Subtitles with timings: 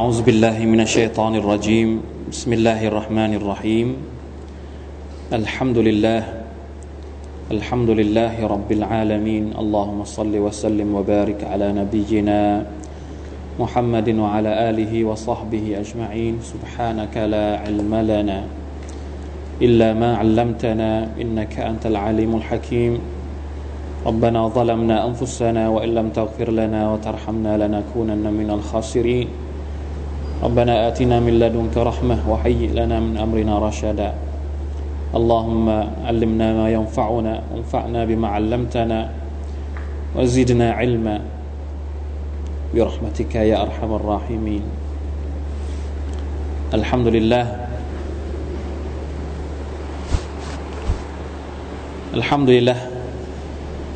[0.00, 2.00] أعوذ بالله من الشيطان الرجيم.
[2.32, 3.88] بسم الله الرحمن الرحيم.
[5.28, 6.22] الحمد لله.
[7.52, 9.60] الحمد لله رب العالمين.
[9.60, 12.40] اللهم صل وسلم وبارك على نبينا
[13.60, 16.40] محمد وعلى آله وصحبه أجمعين.
[16.48, 18.38] سبحانك لا علم لنا
[19.60, 22.92] إلا ما علمتنا إنك أنت العليم الحكيم.
[24.08, 29.49] ربنا ظلمنا أنفسنا وإن لم تغفر لنا وترحمنا لنكونن من الخاسرين.
[30.43, 34.13] ربنا آتنا من لدنك رحمة وهيئ لنا من أمرنا رشدا
[35.15, 35.67] اللهم
[36.05, 38.99] علمنا ما ينفعنا وانفعنا بما علمتنا
[40.15, 41.15] وزدنا علما
[42.75, 44.63] برحمتك يا أرحم الراحمين
[46.73, 47.45] الحمد لله
[52.19, 52.77] الحمد لله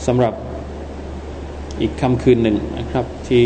[0.08, 0.34] สำหรับ
[1.82, 3.46] อีกค่ำคืนหนึ่งนะครับที่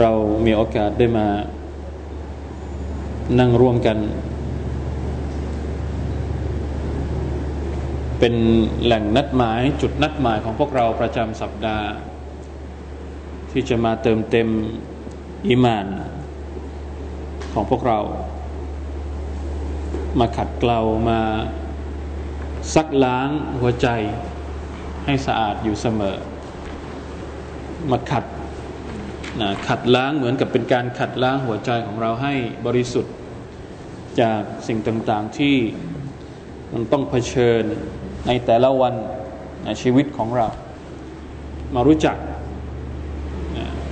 [0.00, 0.10] เรา
[0.46, 1.26] มีโอกาสได้มา
[3.38, 3.98] นั่งร่วมกัน
[8.18, 8.34] เป็น
[8.84, 11.88] แหล่งนัดหมายจุดนัดหมายของพวกเราประจำสัปดาห์
[13.50, 14.48] ที่จะมาเติมเต็ม
[15.48, 15.86] อิมาน
[17.52, 17.98] ของพวกเรา
[20.18, 21.20] มาขัดเกลามา
[22.74, 23.28] ซักล้าง
[23.60, 23.88] หัวใจ
[25.04, 26.16] ให้สะอาดอยู่เสมอ
[27.90, 28.24] มาขัด
[29.40, 32.34] นะขัดล้างเหมือนกับเป็นการขัดล้างหัวใจของเราให้
[32.66, 33.14] บริสุทธิ์
[34.20, 35.56] จากสิ่งต่างๆที่
[36.72, 37.62] มันต้องเผชิญ
[38.26, 38.94] ในแต่ละวัน
[39.64, 40.48] ในชีวิตของเรา
[41.74, 42.16] มารู้จัก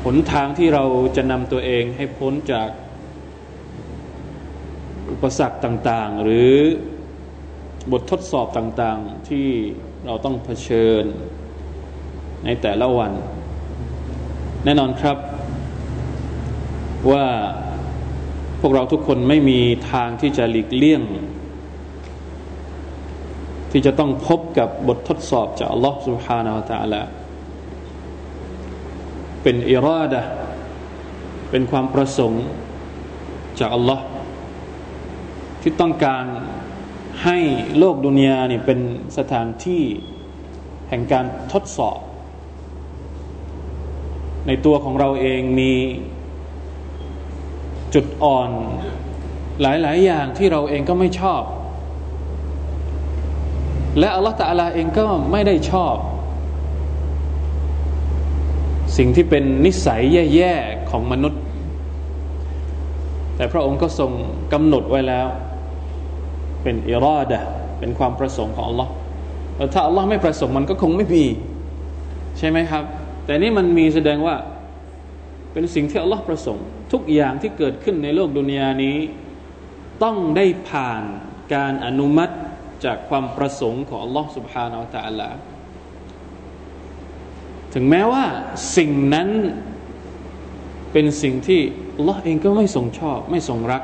[0.04, 0.84] หนทางที่เรา
[1.16, 2.68] จะนำตัวเองให้พ้นจาก
[5.10, 6.52] อุปสรรคต่างๆ หรือ
[7.92, 9.48] บททดสอบต่างๆที่
[10.06, 11.04] เราต้องเผชิญ
[12.44, 13.12] ในแต่ละวัน
[14.64, 15.16] แน่นอนครับ
[17.11, 17.25] ว่า
[18.61, 19.59] พวกเราทุกคนไม่มี
[19.91, 21.01] ทางที่จะหลีกเลี่ยง
[23.71, 27.01] ที่จะต้องพบกับบททดสอบจากอัลลอฮฺ سبحانه และ تعالى
[29.43, 30.21] เป็นอิราดะ
[31.49, 32.45] เป็นความประสงค์
[33.59, 34.03] จากอัลลอฮ์
[35.61, 36.25] ที่ต้องการ
[37.23, 37.37] ให้
[37.77, 38.79] โลกดุนยาเนี่ยเป็น
[39.17, 39.83] สถานที่
[40.89, 41.99] แห่งการทดสอบ
[44.47, 45.73] ในตัวของเราเองมี
[47.94, 48.50] จุดอ่อน
[49.60, 51.42] หลาย ๆ อย่างที่เราเองก็ไม่ชอบ
[53.98, 55.94] และอัลลอฮฺตะอาลาเองก็ไม่ได้ชอบ
[58.96, 60.00] สิ่งที่เป็นนิสัย
[60.34, 61.42] แย่ ๆ ของมนุษย์
[63.36, 64.10] แต่พระองค์ก็ทรง
[64.52, 65.26] กำหนดไว้แล้ว
[66.62, 67.40] เป็นอิรอดะ
[67.78, 68.90] เป็นความประสงค์ของอัลลอฮ์
[69.74, 71.24] ถ้าอัลลอฮ์ไม่ประสงค์มันก็คงไม่มี
[72.38, 72.84] ใช่ไหมครับ
[73.24, 74.36] แต่นี่มันมีแสดงว่า
[75.52, 78.97] เป็นสิ่งที่อัลลอฮ์ประสงค์ ทุกอย่างที่เกิดขึ้นในโลกดุนยานี้
[80.03, 81.03] ต้องได้ผ่าน
[81.53, 82.35] การอนุมัติ
[82.85, 85.29] จากความประสงค์ของอัลลอฮ์ سبحانه และ تعالى
[87.73, 88.25] ถึงแม้ว่า
[88.77, 89.29] สิ่งนั้น
[90.91, 91.61] เป็นสิ่งที่
[91.95, 93.83] อัลลอฮ์เองก็ไม่ทรงชอบ ไม่ทรงรัก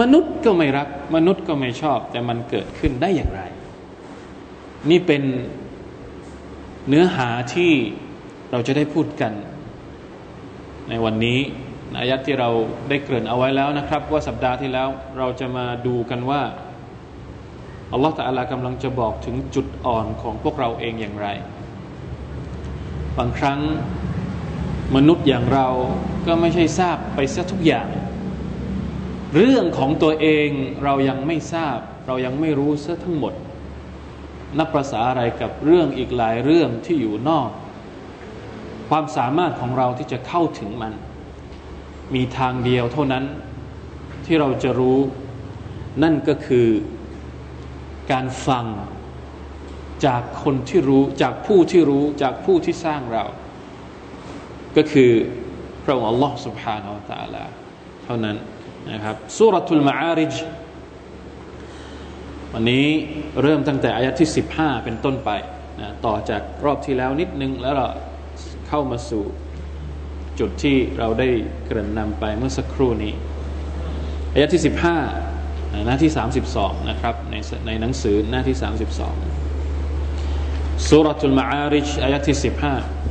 [0.00, 3.42] มนุษย์ก็ไม่รัก มนุษย์ก็ไม่ชอบ แต่มันเกิดขึ้นได้อย่างไร
[4.90, 5.22] นี่เป็น
[6.88, 7.72] เนื้อหาที่
[8.50, 9.32] เราจะได้พูดกัน
[10.91, 11.39] ในวันนี้
[11.99, 12.49] อายัดที่เรา
[12.89, 14.87] ได้เกริ่นเอาไว้แล้วนะครับ ว่าสัปดาห์ที่แล้ว
[15.17, 16.41] เราจะมาดูกันว่า
[17.93, 21.27] อัลลอฮฺตะอาลากำลังจะบอกถึงจุดอ่อนของพวกเราเองอย่างไร
[23.17, 23.59] บางครั้ง
[24.95, 25.67] มนุษย์อย่างเรา
[26.27, 27.87] ก็ไม่ใช่ทราบไปซะทุกอย่าง
[29.35, 30.49] เรื่องของตัวเอง
[30.83, 31.77] เรายังไม่ทราบ
[32.07, 33.33] เรายังไม่รู้ซะทั้งหมด
[34.57, 37.49] นับประษาอะไรกับเรื่องอีกหลายเรื่องที่อยู่นอก
[38.90, 40.92] ความสามารถของเราที่จะเข้าถึงมัน
[42.14, 43.24] มีทางเดียวเท่านั้น
[44.26, 44.98] ที่เราจะรู้
[46.02, 46.68] นั่นก็คือ
[48.12, 48.66] การฟัง
[50.06, 53.24] จากคนที่รู้จากผู้ที่รู้จากผู้ที่สร้างเรา
[54.76, 55.10] ก็คือ
[55.84, 57.44] พระองค์ Allah سبحانه และ تعالى
[58.04, 58.36] เท่านั้น
[58.92, 60.34] นะครับสุรทุลมาอาริจ
[62.52, 62.86] วันนี้
[63.42, 65.30] เริ่มตั้งแต่อายะที่ 15 เป็นต้นไป
[65.80, 67.88] นะต่อจากรอบที่แล้วนิดนึงแล้วเรา
[68.73, 69.23] เข้ามาสู่
[70.39, 71.27] จุดที่เราได้
[71.65, 73.13] เกริ่นนำไปเมื่อสักครู่นี้
[74.33, 74.61] อายะที่
[75.23, 76.11] 15 หน้าที่
[76.49, 77.35] 32 นะครับ ใน
[77.67, 78.55] ในหนังสือหน้าที่
[79.71, 82.37] 32สุรทุลมาอาริชอายะที่
[82.81, 83.10] 15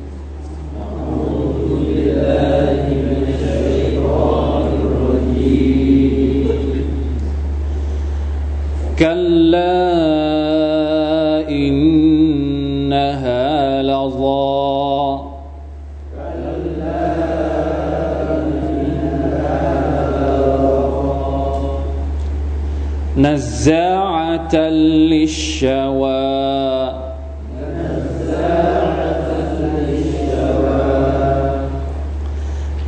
[25.11, 26.91] للشوى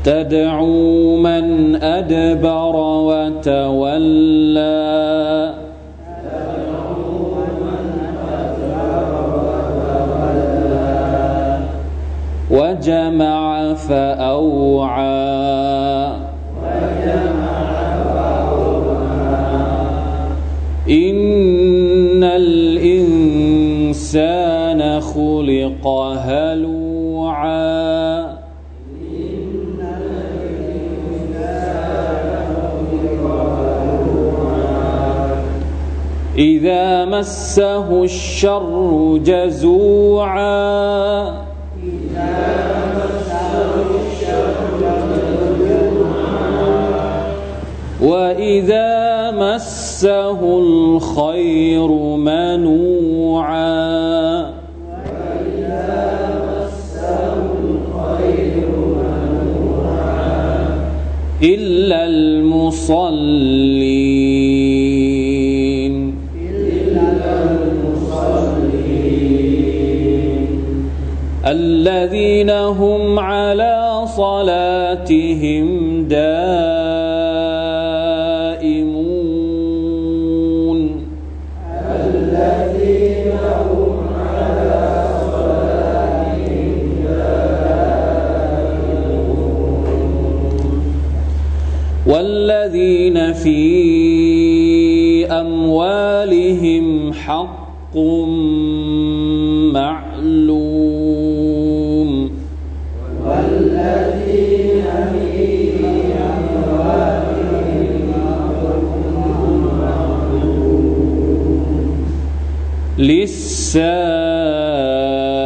[0.03, 2.75] تدعو من أدبر
[3.07, 4.03] وتولى.
[12.51, 15.12] وجمع فأوعى.
[37.23, 40.43] مسه الشر جزوعا.
[48.01, 51.87] وإذا مسه الخير
[52.27, 53.63] منوعا.
[61.43, 63.33] إلا المصلين.
[71.53, 75.67] الذين هم على صلاتهم
[76.07, 76.63] دائمون.
[92.07, 93.63] والذين في
[95.31, 97.63] أموالهم حق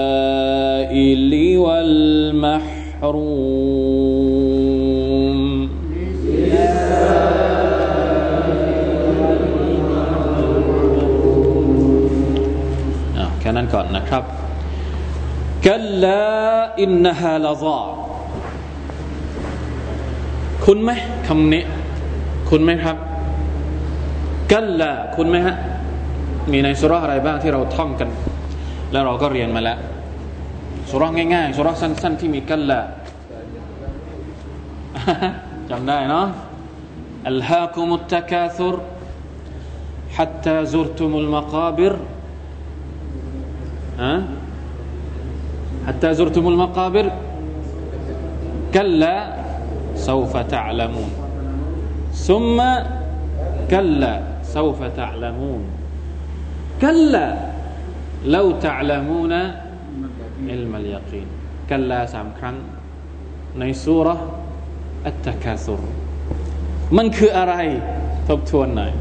[0.03, 1.33] للسائل
[1.65, 2.59] والمحروم
[13.19, 14.23] อ่ะแค่นั้นก่อนนะครับ
[15.67, 16.23] กัลลา
[16.83, 17.83] อินนฮาลาซา
[20.65, 20.91] คุณไหม
[21.27, 21.63] คำนี้
[22.51, 22.97] คุณไหมครับ
[24.53, 25.57] กัลลาคุณไหมฮะ
[26.53, 28.09] มีในสุราะห์อะไรบ้างที่เราท่องกัน
[28.93, 29.79] แล้วเราก็เรียนมาแล้ว
[30.91, 32.81] สุราะห์ง่ายๆสุราะห์สั้นๆที่มีกัลลา
[35.71, 36.27] จำได้เนาะ
[37.31, 38.75] ألهاكم التكاثر
[40.17, 41.93] حتى زرتم المقابر
[43.99, 44.23] ها
[45.87, 47.07] حتى زرتم المقابر
[48.75, 49.17] كلا
[49.95, 51.11] سوف تعلمون
[52.27, 52.59] ثم
[53.71, 55.63] كلا سوف تعلمون
[56.83, 57.29] كلا
[58.35, 59.33] لو تعلمون
[60.51, 61.29] علم اليقين
[61.71, 62.57] كلا สามครั้ง
[63.59, 64.09] ในสุร
[65.07, 65.81] อัตตะคาซุร
[66.97, 67.55] มันคืออะไร
[68.29, 68.93] ทบทวนหน่อย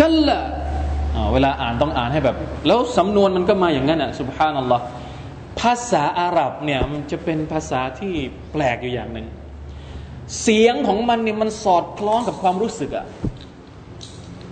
[0.00, 0.40] กัลละ
[1.32, 4.84] เวลาอ่านต้องอ่านให้แบบ แล้วสำนวนมันก็มาอย่างนั้นอ่ะสุบฮานัลลอฮ์
[5.60, 8.14] ภาษาอาหรับเนี่ยมันจะเป็นภาษาที่
[8.52, 9.26] แปลกอยู่อย่างหนึ่ง
[10.42, 13.06] เสียงของมันเนี่ยมันสอดคล้องกับความรู้สึกอ่ะ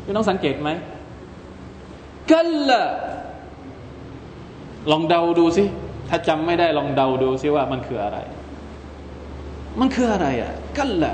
[0.04, 0.70] พี่น้องสังเกตไหม
[2.30, 2.82] กัลละ
[4.90, 5.64] ลองเดาดูสิ
[6.08, 8.18] ถ้าจำไม่ได้ลองเดาดูสิว่ามันคืออะไร
[9.80, 11.12] มันคืออะไรอ่ะกัลละ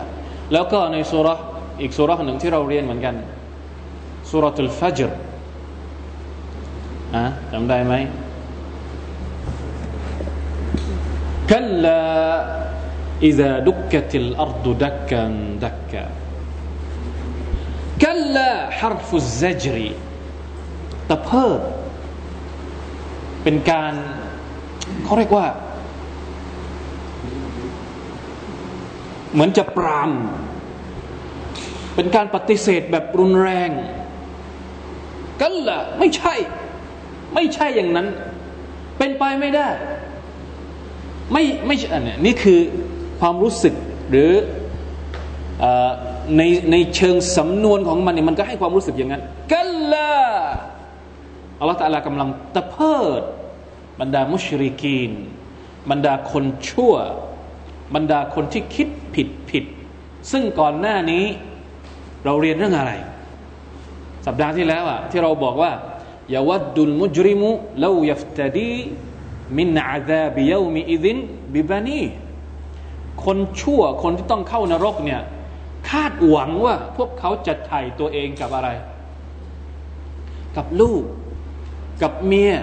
[0.53, 1.39] แล้วก็ในสุรษ
[1.81, 3.15] อีกสุรษหนึ่งที่เราเรียนเหมือนกัน
[4.31, 5.12] สุรทุลฟัจร
[7.17, 7.95] อ่ะจำได้ไหม
[11.50, 11.99] กัลละ
[13.31, 15.23] إذا دكت الأرض دكا
[15.65, 16.05] دكا
[18.00, 19.77] كلا حرف الزجر
[21.10, 21.60] ตะเพิด
[23.44, 23.94] เป็นการ
[25.04, 25.48] เขาเรียกว่า
[29.34, 30.12] เหมือนจะปราม
[31.96, 33.70] เป็นการปฏิเสธแบบรุนแรง
[35.42, 36.34] กันละไม่ใช่
[37.34, 38.08] ไม่ใช่อย่างนั้น
[38.98, 39.68] เป็นไปไม่ได้
[41.32, 42.60] ไม่ไม่ใช่อันนี้นี่คือ
[43.20, 43.74] ความรู้สึก
[44.10, 44.32] หรือ
[45.64, 45.66] อ
[46.38, 49.22] ในในเชิงสำนวนของมันเนี่ยมันก็ให้ความรู้สึกอย่างนั้น
[49.54, 50.12] กัลลา
[51.60, 53.22] อัลลอฮฺตะลากำลังตะเพิด
[54.00, 55.12] บรรดามุชริกีน
[55.90, 56.94] บรรดาคนชั่ว
[57.96, 59.66] บรรดาคนที่คิดผิดผิด
[60.32, 61.26] ซึ่งก่อนหน้านี้
[62.26, 62.92] เราเรียนเรื่องอะไร
[64.26, 65.72] สัปดาห์ที่แล้วอะที่เราบอกว่า
[66.36, 67.50] ยาวัดดุลมุจริมุ
[67.84, 68.76] ลายัฟตดี
[69.58, 71.18] มินอาซาบิยามิอิดิน
[71.54, 72.02] บิบานี
[73.26, 75.22] คนชั่วคนที่ต้องเข้านรกเนี่ย
[75.90, 78.70] คาดหวังว่าพวกเขาจะไถ่ตัวเองกับอะไร
[80.58, 81.04] กับลูก
[82.02, 82.54] กับเมีย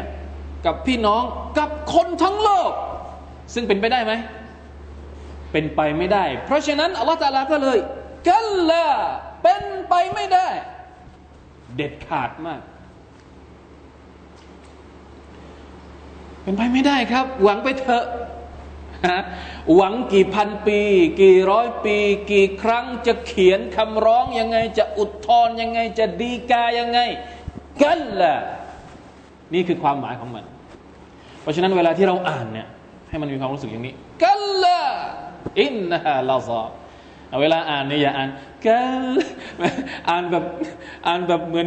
[0.67, 1.23] กับพี่น้อง
[1.59, 2.71] กับคนทั้งโลก
[3.55, 4.13] ซึ่งเป็นไปได้ไหม
[5.53, 7.79] เป็นไปไม่ได้ เพราะฉะนั้นอัลลอฮฺตาลาก็เลย
[8.29, 8.87] กัลลา
[9.43, 10.49] เป็นไปไม่ได้
[11.77, 12.61] เด็ดขาดมาก
[16.43, 18.05] เป็นไปไม่ได้ครับ หวังไปเถอะ
[19.75, 20.81] หวังกี่พันปี
[21.21, 21.97] กี่ร้อยปี
[22.33, 27.01] กี่ครั้งจะเขียนคำร้องยังไง จะอุทธรยังไง จะดีกายังไง
[27.83, 28.37] กันล่ะ
[29.55, 30.45] นี่คือความหมายของมัน
[31.43, 32.67] เพราะฉะนั้นเวลาที่เราอ่านเนี่ย
[33.09, 34.81] ให้มันมีความรู้สึกอย่างนี้กันละ
[35.61, 36.63] อินนะฮะลาซา
[37.41, 38.29] เวลาอ่านเนี่ยอย่าอ่าน
[38.67, 39.05] กัน
[40.09, 40.45] อ่านแบบ
[41.07, 41.67] อ่านแบบเหมือน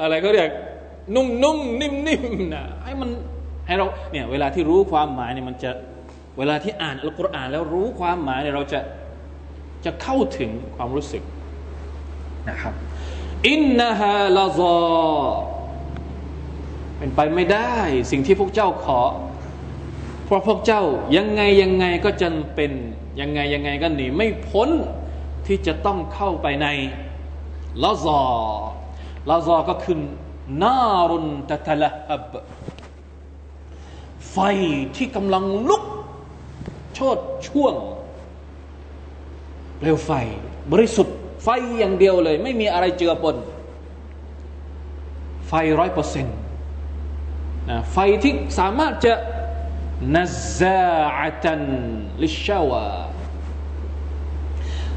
[0.00, 0.50] อะไรก็เรียก
[1.14, 3.10] นุ่มๆนิ่มๆนะให้มัน
[3.66, 5.70] ให้เราเนี่ยเวลาที่รู้ความหมายเนี่ยมันจะ
[6.38, 8.80] เวลาที่อ่านอัลกุรอานแล้วรู้ความหมายเนี่ยเราจะ
[9.84, 11.22] จะเข้าถึงความรู้สึก
[12.48, 12.74] นะครับ
[13.48, 14.78] อินนาฮาลาซอ
[16.98, 17.72] เป็นไปไม่ได้
[18.10, 19.00] สิ่งที่พวกเจ้าขอ
[20.24, 20.82] เพราะพวกเจ้า
[21.16, 22.72] ยังไงยังไงก็จำเป็น
[23.20, 24.70] ยังไงยังไงก็หนีไม่พ้น
[25.46, 26.66] ที่จะต้องเข้าไปใน
[27.82, 28.22] ลาซอ
[29.30, 29.98] ลาซอก็คือ
[30.62, 30.76] นา
[31.10, 32.32] รุนตะทะละฮับ
[34.30, 34.36] ไฟ
[34.96, 35.84] ที่กำลังลุก
[36.98, 37.74] ชดช่วง
[39.78, 40.10] เปลวไฟ
[40.72, 43.36] บริสุทธิ์ไฟอย่างเดียวเลย ไม่มีอะไรเจือปน
[45.48, 46.36] ไฟร้อยเปอร์เซ็นต์
[47.70, 49.14] นะไฟที่สามารถจะ
[50.16, 50.24] นั
[50.58, 51.62] ซาอัตัน
[52.22, 52.86] ลิชาวา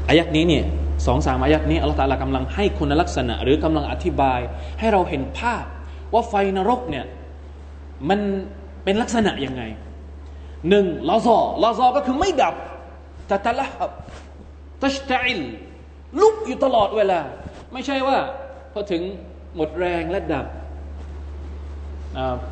[0.08, 0.64] อายักนี้เนี่ย
[1.06, 4.40] สองสามอายักนี้อัลลอฮฺตาลากำลังให้คุณลักษณะ หรือกำลังอธิบาย
[4.78, 5.64] ให้เราเห็นภาพ
[6.12, 7.06] ว่าไฟนรกเนี่ย
[8.08, 8.20] มัน
[8.84, 9.62] เป็นลักษณะยังไง
[10.68, 12.54] หนึ่งลาซอลาซอก็คือไม่ดับ
[13.30, 13.90] ต่ตะละบ
[14.82, 15.40] ตัชตอิล
[16.20, 17.20] ลุกอยู่ตลอดเวลา
[17.72, 18.16] ไม่ใช่ว่า
[18.72, 19.02] พอถึง
[19.56, 20.46] หมดแรงและดับ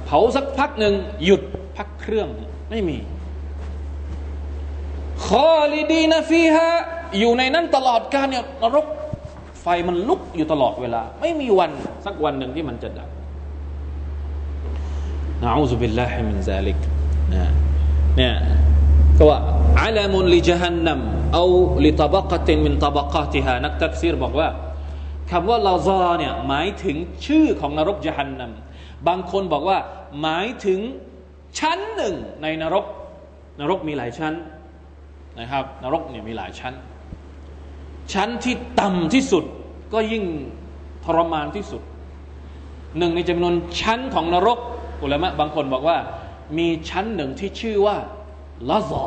[0.05, 1.43] เผาสักพักหนึ่งหยุด
[1.77, 2.29] พักเครื่อง
[2.71, 2.99] ไม่มี
[5.27, 6.69] خالدين فيها
[7.19, 8.87] อยู่ในนั้นตลอดการเนี่ยนรก
[9.61, 11.71] ไฟมันลุกอยู่ตลอดเวลา ไม่มีวัน
[12.07, 13.09] สักวันหนึ่งที่มันจะดับ
[15.43, 16.79] نعوذ بالله من ذلك
[17.33, 17.51] นะ
[18.17, 18.35] เนี่ย
[19.19, 19.39] ก็ว่า
[19.83, 21.01] อัลามุนลิจฮันนัม
[21.35, 21.45] เอา
[21.85, 24.49] ลิตบกตินมินตบกาติฮานักตักซีรบอกว่า
[25.31, 28.51] คำว่าลาซาเนี่ยหมายถึงชื่อของนรกจฮันนัม
[29.09, 29.79] บางคนบอกว่า
[30.21, 30.81] หมายถึง
[31.59, 32.85] ชั้นหนึ่งในนรก
[33.61, 34.35] นรกมีหลายชั้น
[35.41, 36.75] นะครับ นรกเนี่ยมีหลายชั้น
[38.13, 39.45] ชั้นที่ต่ำที่สุด
[39.93, 40.25] ก็ยิ่ง
[41.05, 41.83] ทรมานที่สุด
[42.99, 44.59] หนึ่งในจำนวนชั้นของนรก
[45.03, 45.99] อุลามะบางคนบอกว่า
[46.59, 47.97] มีชั้นหนึ่งที่ชื่อว่า
[48.71, 49.05] ลาซอ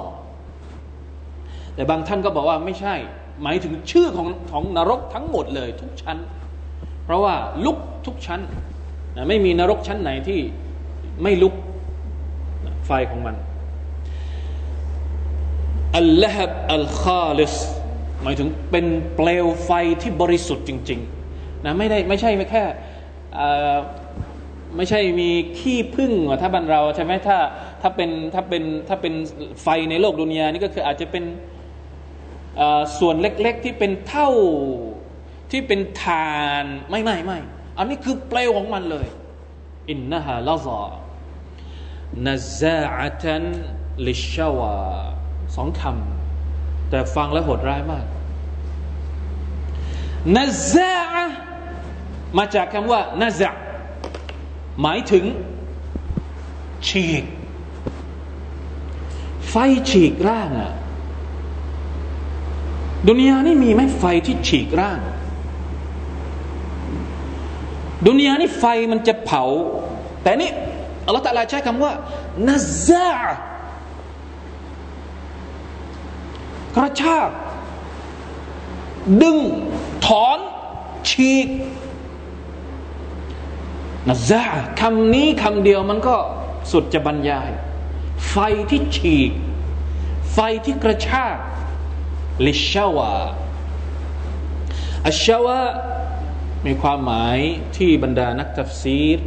[1.75, 2.95] แต่บางท่านก็บอกว่าไม่ใช่
[3.43, 6.17] หมายถึงชื่อของของนรกทั้งหมดเลยทุกชั้น
[7.05, 7.35] เพราะว่า
[7.65, 8.39] ลุกทุกชั้น
[9.15, 10.39] นะไม่มีนรกชั้นไหนที่
[11.23, 11.53] ไม่ลุก
[12.85, 13.35] ไฟของมัน
[15.97, 17.53] อัลลฮับอัลคาลิส
[18.23, 22.63] หมายถึงเป็นเปลวไฟที่บริสุทธิ์จริงๆนะไม่ได้ไม่ใช่ไม่แค่
[24.77, 25.29] ไม่ใช่มี
[25.59, 27.37] ขี้พึ่งถ้าบ้านเราใช่ไหมถ้า
[27.81, 29.13] ถ้าเป็นถ้าเป็นถ้าเป็น
[29.61, 31.23] ไฟในโลกดุนยานี่ก็คืออาจจะเป็น
[32.99, 34.29] ส่วนเล็กๆที่เป็นเท่า
[35.51, 37.39] ที่เป็นฐานไม่ไม่ไม่
[37.77, 39.07] อันนี้คือเปลวของมันเลย
[39.89, 40.83] อินนะฮะลาซา
[42.27, 43.43] นาซาอัตัน
[44.07, 44.75] ลิชาวา
[45.55, 48.05] สองคำ แต่ฟังแล้วโหดร้ายมาก
[50.37, 50.93] นาซา
[52.37, 53.51] มาจากคำว่านาซา
[54.81, 55.25] หมายถึง
[56.87, 57.23] ฉีก
[59.49, 59.55] ไฟ
[59.89, 60.73] ฉีกร่างอะ
[63.07, 64.99] ดุนยานี่มีไหมไฟที่ฉีกร่าง
[68.07, 69.43] ดุนยานี่ไฟมันจะเผา
[70.21, 70.51] แต่นี่
[71.05, 71.93] อัลลอฮฺตะลาใช้คำว่า
[72.49, 72.57] นา
[72.87, 73.11] ซา
[76.75, 77.29] กระชาก
[79.21, 79.37] ดึง
[80.05, 80.39] ถอน
[81.09, 81.47] ฉีก
[84.09, 84.43] นะซา
[84.81, 86.15] คำนี้คำเดียวมันก็
[86.71, 87.51] สุดจะบรรยาย
[88.29, 88.35] ไฟ
[88.69, 89.31] ที่ฉีก
[90.33, 91.35] ไฟที่กระชาก
[92.45, 93.13] ลิชาวา
[95.07, 95.59] อัชชาวะ
[96.65, 97.37] มีความหมาย
[97.77, 99.19] ที่บรรดานักตัฟซีร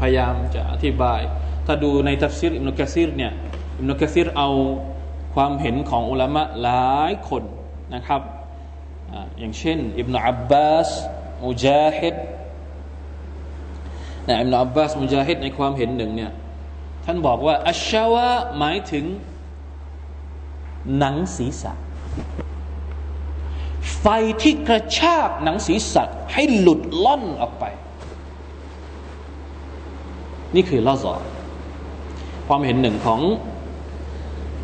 [0.00, 1.20] พยายามจะอธิบาย
[1.66, 3.32] ถ้าดูในตัฟซีรอิบนุกะซีรเนี่ย
[3.78, 4.48] อิบนุกะซีรเอา
[5.34, 7.42] ความเห็นของอุลามะหลายคน
[7.94, 8.22] นะครับ
[9.38, 10.90] อย่างเช่นอิบนาอับบาส
[11.44, 12.14] มุจาฮิด
[14.28, 16.32] นะอิบนาอับบาสมุจาฮิดในความเห็นหนึ่งเนี่ย
[17.04, 19.04] ท่านบอกว่าالشوىหมายถึง
[20.98, 21.72] หนังศีรษะ
[23.98, 24.06] ไฟ
[24.42, 27.64] ที่กระชากหนังศีรษะให้หลุดล่อนออกไป
[30.54, 31.14] นี่คือลาซอ
[32.46, 33.20] ความเห็นหนึ่งของ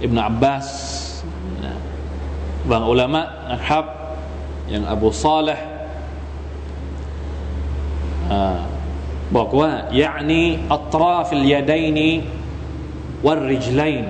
[0.02, 0.68] อิบนาอับบาส
[2.70, 3.22] บางอุลามะ
[3.52, 3.84] นะครับ
[4.68, 5.64] อย่างอบูซาลห์
[9.37, 9.70] บอกว่า
[10.00, 12.08] ยานีอัตราฟิลยาดัยนี
[13.26, 14.06] วัริจไลน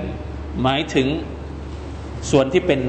[0.63, 1.09] หมายถึง
[2.31, 2.81] ส่วนที่เป็น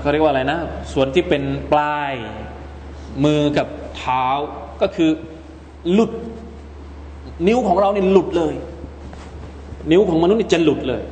[0.00, 0.58] เขาเรียกว่าอะไรนะ
[0.92, 2.12] ส่วนที่เป็นปลาย
[3.24, 4.26] มือกับเท้า
[4.82, 5.10] ก็คือ
[5.92, 6.12] หลุด
[7.46, 8.54] นิ้วของเราเนี่ยหลุดเลย
[9.90, 11.02] นิ้วของมนุษย์นี่จะหลุดเลย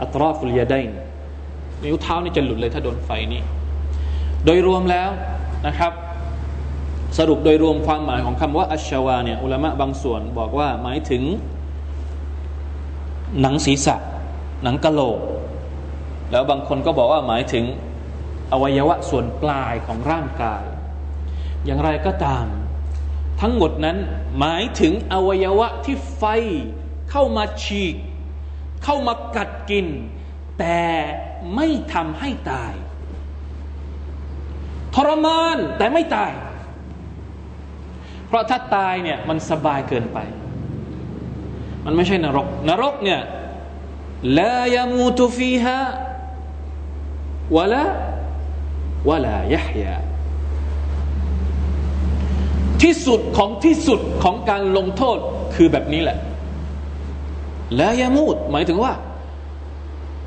[0.00, 0.90] อัตราฟุลยาไดน
[1.84, 3.42] นิ้วเท้านี่จะหลุดเลยถ้าโดนไฟนี่
[4.44, 5.10] โดยรวมแล้ว
[5.66, 5.92] นะครับ
[7.18, 11.22] สรุปโดยรวมความหมายของคำว่า อัชชาวาเนี่ยอุลามะบางส่วนบอกว่าหมายถึง
[13.40, 13.96] หนังศีรษะ
[14.62, 15.18] หนังกะโหลก
[16.30, 17.64] แล้วบางคนก็บอกว่าหมายถึง
[18.52, 20.64] อวัยวะส่วนปลายของร่างกาย
[21.64, 22.46] อย่างไรก็ตาม
[23.40, 23.96] ทั้งหมดนั้น
[24.38, 26.24] หมายถึงอวัยวะที่ไฟ
[27.10, 27.94] เข้ามาฉีก
[28.84, 29.86] เข้ามากัดกิน
[30.58, 30.80] แต่
[31.54, 32.72] ไม่ทำให้ตาย
[34.94, 36.32] ทรมานแต่ไม่ตาย
[38.26, 40.18] เพราะถ้าตายเนี่ยมันสบายเกินไป
[41.84, 43.20] มันไม่ใช่นรก นรกเนี่ย
[44.38, 45.78] ลายมูตุฟีฮะ
[47.56, 47.84] วะละ
[49.08, 49.96] วะลายะฮยา
[52.82, 55.18] ที่สุดของที่สุดของการลงโทษ
[55.54, 56.18] คือแบบนี้แหละ
[57.76, 58.92] แลายามูดหมายถึงว่า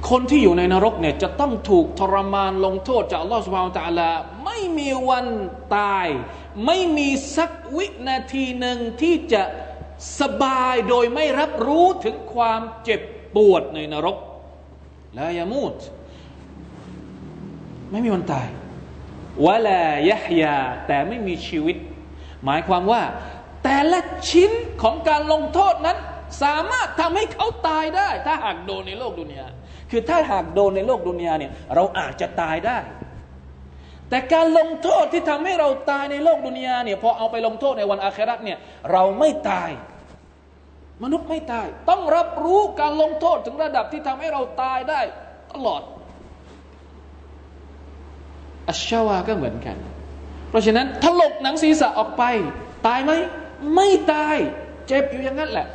[0.09, 4.09] คนที่อยู่ในนรกเนี่ยจะต้องถูกทรมานลงโทษจากอัลลอฮฺสุบฮานตะลา
[4.45, 5.27] ไม่มีวัน
[5.75, 6.07] ตาย
[6.65, 9.43] ไม่มีสักวินาทีหนึ่งที่จะ
[10.19, 13.01] สบายโดยไม่รับรู้ถึงความเจ็บ
[13.35, 14.17] ปวดในนรก
[15.15, 15.73] แลายามูด
[17.93, 18.47] ไม่มีวันตาย
[19.45, 21.77] วะลายะฮยา แต่ไม่มีชีวิต
[22.45, 23.01] หมายความว่า
[23.63, 24.51] แต่ละชิ้น
[24.83, 25.97] ของการลงโทษนั้น
[26.43, 29.47] สามารถทำให้เขาตายได้ ถ้าหากโดนในโลกดุนยา
[29.91, 32.77] คือถ้าหากโดนในโลกดุนยาเนี่ยเราอาจจะตายได้
[34.09, 38.57] แต่การลงโทษที่ทำให้เราตายในโลกดุนยาเนี่ยพอเอาไปลงโทษในวันอาคราเนี่ย
[38.91, 39.69] เราไม่ตาย
[41.03, 45.01] มนุษย์ไม่ตาย ต้องรับรู้การลงโทษถึงระดับที่ทำให้เราตายได้
[45.53, 45.81] ตลอด
[48.69, 49.77] อัชชาวาก็เหมือนกัน
[50.49, 52.23] เพราะฉะนั้นถลกหนังศีรษะออกไป
[52.87, 53.11] ตายไหม
[53.75, 54.37] ไม่ตาย
[54.87, 55.67] เจ็บอยู่อย่างนั้นแหละ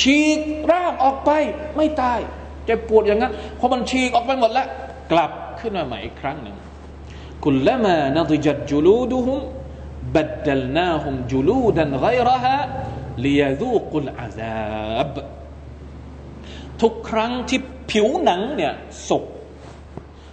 [0.00, 0.38] ฉีก
[0.72, 1.30] ร่างออกไป
[1.76, 2.18] ไม่ตาย
[2.64, 4.66] เจ็บปวดอย่างนั้นพอมันฉีกออกไปหมดแล้ว
[5.12, 6.56] กลับขึ้นมาใหม่อีกครั้งหนึ่ง
[7.44, 9.38] กุลละมานดิจัดจุลูดุฮุม
[10.14, 12.56] บัดดลนาฮุมจุลูดันไกรฮะ
[13.24, 15.14] ลียดูกุลอาซาบ
[16.80, 18.72] ทุกครั้งที่ผิวหนังเนี่ย
[19.08, 19.24] สุก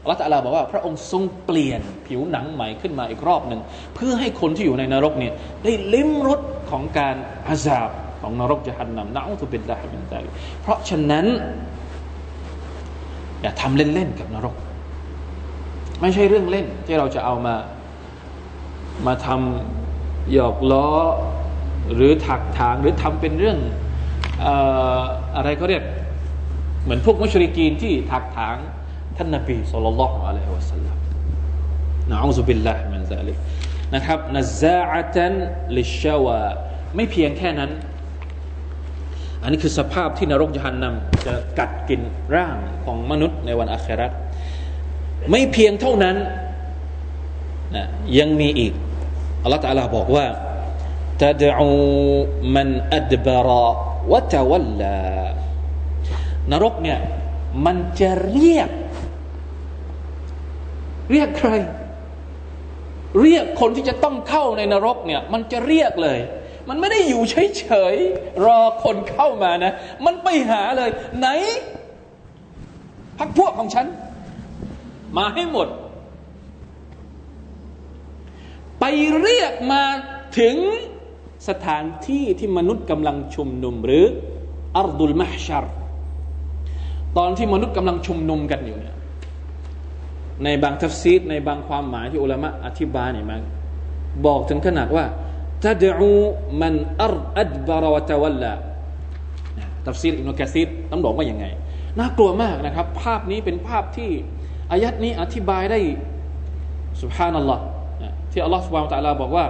[0.02, 3.62] อัลลอฮฺตะลาบอกว่าพระองค์ทรงเปลี่ยนผิวหนังใหม่ขึ้นมาอีกรอบหนึ่ง
[3.96, 5.34] เพื่อให้คนที่อยู่ในนรกเนี่ย
[5.64, 7.16] ได้ลิ้มรสของการ
[7.48, 7.90] อาซาบ
[8.22, 10.30] ของนรกจะหันนำนะอุตุบิลลาฮิมินตาลิ
[10.62, 11.26] เพราะฉะนั้น
[13.42, 14.56] อย่าทำเล่นๆกับนรก
[16.02, 17.56] ไม่ใช่เรื่องเล่นที่เราจะเอามา
[19.08, 20.88] มาทำหยอกล้อ
[21.94, 23.58] หรือถักถางหรือทำเป็นเรื่อง
[25.36, 25.84] อะไรเขาเรียก
[26.84, 28.58] เหมือนพวกมุชริกีนที่ถักถาง
[29.18, 30.96] ท่านนบีสุลต่านละฮ์อะลัยฮิวะสัลลัม
[32.12, 33.38] นะอูซุบิลลาฮ์มินซาลิก
[33.96, 35.34] นะครับนะซาอะตัน
[35.78, 36.42] ลิชาวา
[36.96, 37.72] ไม่เพียงแค่นั้น
[39.44, 42.02] อันนี้คือสภาพที่นรกยหันนำจะกัดกิน
[42.36, 44.12] ร่างของมนุษย์ในวันอาคราต
[45.32, 46.18] ไม่เพียงเท่านั้น
[47.76, 47.86] นะ
[48.20, 48.74] ยังมีอีก
[49.44, 50.26] อัลลอฮฺตาลาบอกว่า
[51.24, 51.70] ตะดอู
[52.56, 53.68] มันอัดบาระ
[54.12, 54.96] วะตะวัลลา
[56.52, 57.00] นรกเนี่ย
[57.66, 58.70] มันจะเรียก
[61.12, 61.52] เรียกใคร
[63.22, 66.20] เรียกคนที่จะต้องเข้าในนรกเนี่ย มันจะเรียกเลย
[66.70, 69.74] มันไม่ได้อยู่เฉยๆรอคนเข้ามานะ
[70.06, 71.28] มันไปหาเลย ไหน
[73.18, 73.86] พักพวกของฉัน
[75.18, 75.68] มาให้หมด
[78.80, 78.84] ไป
[79.22, 79.84] เรียกมา
[80.40, 80.56] ถึง
[81.50, 84.06] สถานที่ที่มนุษย์กำลังชุมนุมหรือ
[84.78, 85.66] อัรดุลมหชาร
[87.18, 88.96] ตอนที่มนุษย์กำลังชุมนุมกันอยู่เนี่ย
[90.44, 93.42] ในบางตัฟซีรในบางความหมายที่อุลามะอธิบายเนี่ยมัน
[94.26, 95.06] บอกถึงขนาดว่า
[95.66, 98.54] تدعو من أدبر وتولى
[99.88, 101.46] ตัฟซีรอิบนุกะซีรต้องบอกว่าอย่างไง
[102.00, 104.12] น่ากลัวมากนะครับ ภาพนี้เป็นภาพที่
[104.72, 105.80] อายัดนี้อธิบายได้
[107.02, 107.64] سبحان الله
[108.32, 109.46] ที่الله سبحانه وتعالىบอกว่า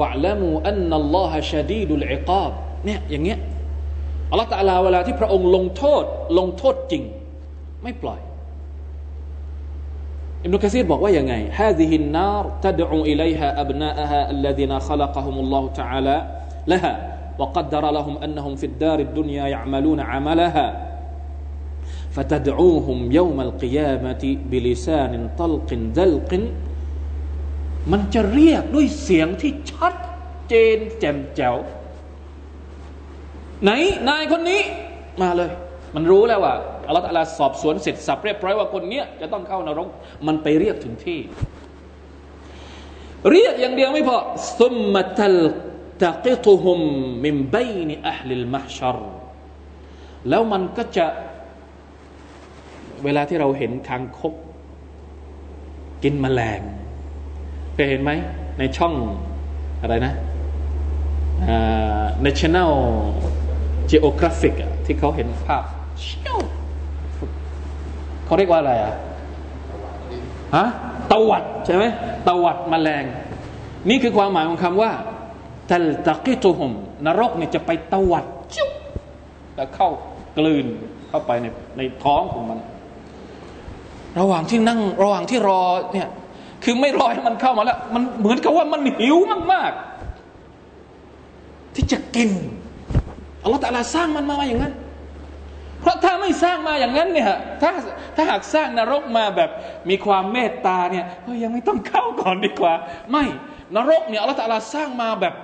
[0.00, 2.52] واعلموا أن الله شديد العقاب
[2.86, 3.38] เนี่ยอย่างเงี้ย
[4.30, 6.04] อัลลอฮ์ตะลาเวลาที่พระองค์ลงโทษ
[6.38, 7.02] ลงโทษจริง
[7.82, 8.20] ไม่ปล่อย
[10.45, 16.17] อิบนุกะซีรบอกว่าอย่างไง هذه النار تدعو إليها أبناءها الذين خلقهم الله تعالى
[16.71, 16.93] لها
[17.39, 20.67] وقدر لهم أنهم في الدار الدنيا يعملون عملها
[22.15, 25.69] فتدعوهم يوم القيامة بلسان طلق
[26.01, 26.31] دلق
[27.91, 29.93] มันจะเรียกด้วยเสียงที่ชัด
[30.49, 31.55] เจนแจ่มแจ๋ว
[33.63, 33.71] ไหน
[34.09, 34.61] นายคนนี้
[35.21, 35.51] มาเลย
[35.95, 36.53] มันรู้แล้วว่า
[36.86, 39.88] อัลลอฮฺลาสอบสวนเสร็จสับเรียบร้อยว่าคนเนี้ยจะต้องเข้านรก
[40.26, 41.20] มันไปเรียกถึงที่
[43.30, 44.16] เรียกอย่างเดียวไม่พอ
[44.60, 45.38] ซุมมะตัล
[46.04, 46.78] ตะกิตุฮุม
[47.24, 48.98] มิมบัยนอัลลิลมะชร
[50.28, 51.06] แล้วมันก็จะ
[53.04, 54.34] เวลาที่เราเห็นคางคก
[56.02, 56.60] กินแมลง
[57.74, 58.10] เคยเห็นไหม
[58.58, 58.94] ในช่อง
[59.82, 60.14] อะไรนะ
[62.26, 62.72] National
[63.90, 65.64] Geographic ที่เขาเห็นภาพ
[66.00, 66.38] เชี่ยว
[68.26, 68.94] เขาเรียกว่าอะไรอะ
[70.56, 70.66] ฮะ
[71.12, 71.84] ตวัดใช่ไหม
[72.28, 73.04] ตวัดมแมลง
[73.88, 74.90] นี่คือความหมายของคำว่า
[75.70, 76.72] ตัลตะกิตุฮม
[77.06, 78.24] นรกเนี่ยจะไปตวัด
[78.56, 78.70] จุ๊บ
[79.56, 79.88] แล้วเข้า
[80.38, 80.66] กลืน
[81.08, 82.58] เข้าไปในในท้องของมัน
[84.20, 85.62] ระหว่างที่นั่งระหว่างที่รอ
[85.92, 86.08] เนี่ย
[86.64, 89.16] คือไม่รอให้มันเข้ามาแล้ว มันเหมือนกับว่ามันหิว
[89.52, 89.70] มาก
[90.72, 92.30] ๆ ที่จะกิน
[93.42, 94.74] อัลลอฮฺตะลาสร้างมันมาอย่างนั้น
[95.80, 97.30] เพราะถ้าไม่สร้างมาอย่างนั้นเนี่ย
[97.62, 97.70] ถ้า
[98.16, 99.50] ถ้าหากสร้างนรกมาแบบ
[99.90, 102.74] มีความเมตตาเนี่ยเฮ้ยยังไม่ต้องเข้าก่อนดีกว่า
[103.10, 103.24] ไม่
[103.76, 105.34] นรกเนี่ยอัลลอฮฺตะลาสร้างมาแบบ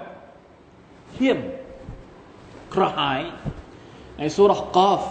[1.12, 1.38] เที่ยม
[2.74, 3.20] กระหาย
[4.18, 5.02] ในสุรกอฟ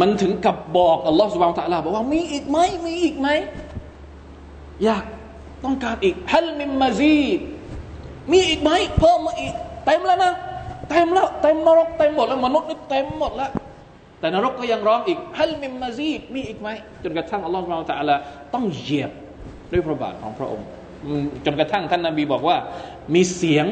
[0.00, 3.28] มันถึงกับบอกอัลลอฮฺสุบานตะลาบอกว่ามีอีกไหมมีอีกไหม
[4.84, 5.04] อยาก
[5.64, 7.40] ต้องการอีกฮัลมิมมาซีด
[8.32, 9.54] มีอีกไหมเพิ่มมาอีก
[9.86, 10.32] เต็มแล้วนะ
[10.90, 13.50] เต็มแล้วเต็มนรกเต็มหมดแล้วมนุษย์นี่เต็มหมดแล้ว
[14.23, 16.69] แต่นรกก็ยังร้องอีกฮัลมิมมาซีดมีอีกไหม
[17.03, 18.15] จนกระทั่งอัลลอฮฺเราแต่ละ
[18.53, 19.11] ต้องเหยียบ
[19.71, 20.67] ด้วยพระบาทของพระองค์
[21.45, 22.57] จนกระทั่งท่านนาบีบอกว่า
[23.13, 23.65] มีเสียง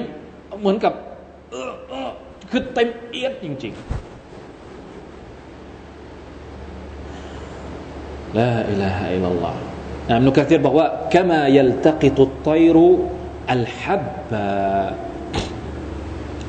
[0.60, 0.93] เหมือนกับ
[1.51, 2.10] เออเออ
[2.51, 3.83] คือเต็มเอียดจริงๆ
[8.38, 9.55] لا إله إلا الله
[10.10, 12.77] อิบนุกะซีรบอกว่า كما يلتقط الطير
[13.55, 14.03] الحب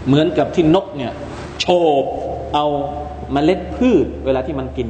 [0.07, 1.13] เหมือนกับที่นกเนี่ย
[1.61, 1.67] โฉ
[2.03, 2.05] บ
[2.55, 2.67] เอา
[3.34, 4.90] เมล็ดพืช เวลาที่มันกิน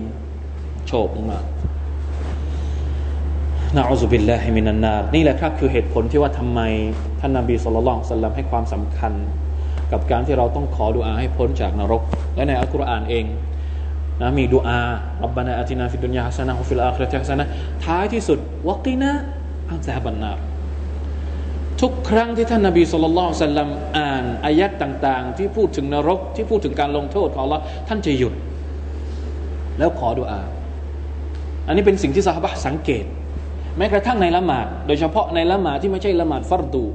[0.86, 6.60] سبحان الله نعوذ بالله من النارนี่แหละครับคือเหตุผลที่ว่าทำไม
[7.20, 9.14] ท่านนาบี صلى الله عليه وسلم ให้ความสำคัญ
[9.92, 12.02] กับการที่เราต้องขอดุอาให้พ้นจากนรก
[12.36, 13.26] และในอัลกุรอานเอง
[14.22, 14.80] นะมีดูอา
[15.24, 17.46] อับบานาอัตินาฟิดุนยาฮัสนะฮุฟิลอาคราติฮัสนะ
[17.86, 20.38] ท้ายที่สุดوقنا عذاب النار
[21.84, 28.34] ทุกครั้งที่ท่านนาบี صلى الله عليه وسلم อ่านอายัดต่าง ๆ ที่พูดถึงนรกที่พูดถึงการลงโทษของเราท่านจะหยุด
[29.80, 30.42] แล้วขอดุอา
[31.68, 33.06] อันนี้เป็นสิ่งที่สาบะสังเกต
[33.78, 36.86] แม้กระทั่งในละหมาด โดยเฉพาะในละหมาดที่ไม่ใช่ละหมาดฟัรดู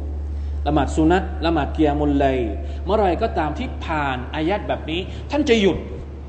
[0.67, 2.39] ละหมาดสุนัตละหมาดเกียมุลไลย
[2.85, 5.79] เมื่อไรก็ตามที่ผ่านอายัดแบบนี้ ท่านจะหยุด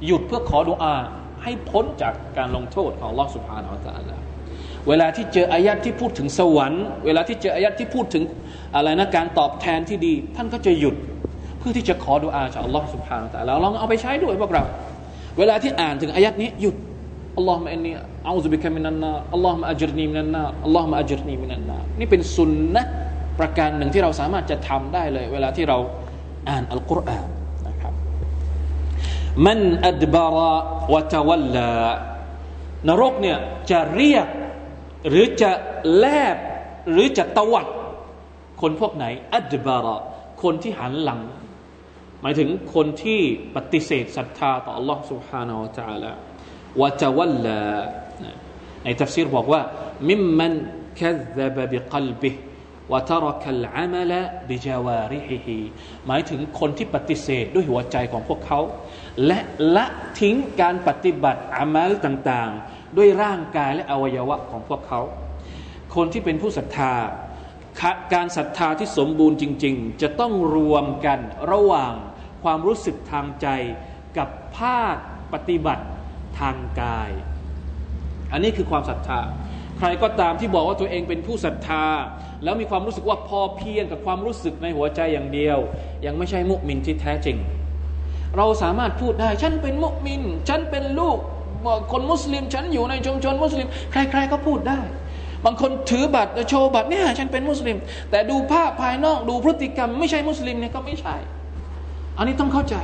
[0.08, 0.96] หยุดเพื่อขอดุอา
[1.44, 4.19] ให้พ้นจากการลงโทษของลอสุภาอัลตะลา
[4.88, 8.24] เวลาที่เจออายัดที่พูดถึงสวรรค์ เวลาที่เจออายัดที่พูดถึง
[8.76, 10.96] อะไรนะการตอบแทนที่ดี ท่านก็จะหยุด
[11.60, 14.64] เพื่อที่จะขอดุอาจากอัลลอฮฺสุบฮานาอัลลอฮฺลองเอาไปใช้ด้วยพวกเรา
[15.40, 16.76] เวลาที่อ่านถึงอายัดนี้หยุด
[17.38, 17.92] อัลลอฮฺมะอินนี
[18.28, 22.84] อัลลอฮฺบิคามินันนาอัลลอฮฺมะอัจรนีมินันนาอัลลอฮฺมะอัจรนีมินันนานี่เป็นสุนนะ
[23.40, 25.78] ประการหนึ่งที่เราสามารถจะทำได้เลย เวลาที่เรา
[26.50, 27.28] อ่านอัลกุรอาน
[27.68, 27.94] นะครับ
[29.46, 30.54] มันอัดบาระ
[30.94, 31.70] วะตะวัลลา
[32.90, 33.38] นรกเนี่ย
[33.72, 34.28] จะเรียก
[35.09, 35.51] หรือจะ
[35.97, 36.37] แลบ
[36.91, 37.67] หรือจะตวัด
[38.61, 39.97] คนพวกไหนอัดบาระ
[40.43, 41.21] คนที่หันหลัง
[42.21, 43.21] หมายถึงคนที่
[43.57, 46.13] ปฏิเสธศรัทธาต่อ Allah سبحانه และ تعالى
[46.81, 47.61] วะตะวัลลา
[48.85, 49.61] ในทัฟซีรบอกว่า
[50.09, 50.55] มิมมัน
[51.01, 52.35] كذب بقلبه
[52.93, 54.13] วะตรคัลอามัล
[54.49, 55.59] บิจาวาริฮิฮิ
[56.07, 58.61] หมายถึงคนที่ปฏิเสธด้วยหัวใจของพวกเขา
[59.27, 59.39] และ
[59.77, 59.87] ละ
[60.21, 65.02] ทิ้งการปฏิบัติอามัลต่างๆ ด้วยร่างกายและอวัยวะของพวกเขา
[65.96, 66.94] คนที่เป็นผู้ศรัทธา
[68.14, 71.20] การศรัทธาที่สมบูรณ์จริง ๆ จะต้องรวมกัน
[71.52, 71.94] ระหว่าง
[72.44, 73.48] ความรู้สึกทางใจ
[74.18, 74.96] กับภาค
[75.34, 75.86] ปฏิบัติ
[76.40, 77.10] ทางกาย
[78.32, 79.20] อันนี้คือความศรัทธา
[79.78, 81.86] ใครก็ตามที่บอกว่าตัวเองเป็นผู้ศรัทธา
[82.44, 85.58] แล้วมีความรู้สึกว่าพอเพียงกับความรู้สึกในหัวใจอย่างเดียว
[86.06, 87.38] ยังไม่ใช่มุมินที่แท้จริง
[88.38, 91.20] เราสามารถพูดได้ ฉันเป็นมุมิน ฉันเป็นลูก
[91.92, 94.80] คนมุสลิม ฉันอยู่ในชุมชนมุสลิม ใคร ๆ ก็พูดได้
[95.46, 97.78] บางคนถือบัตรโชว์บัตรเนี่ยฉันเป็นมุสลิม
[98.12, 101.16] แต่ดูภาพภายนอกดูพฤติกรรม ไม่ใช่มุสลิมเนี่ยก็ไม่ใช่
[102.18, 102.76] อันนี้ต้องเข้าใจ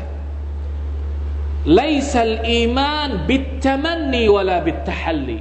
[1.75, 5.39] ليس الإيمان بالتمني ولا بالتحلي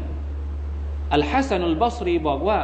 [1.14, 2.58] อัลฮัสซันุลบัสรีบอกว่า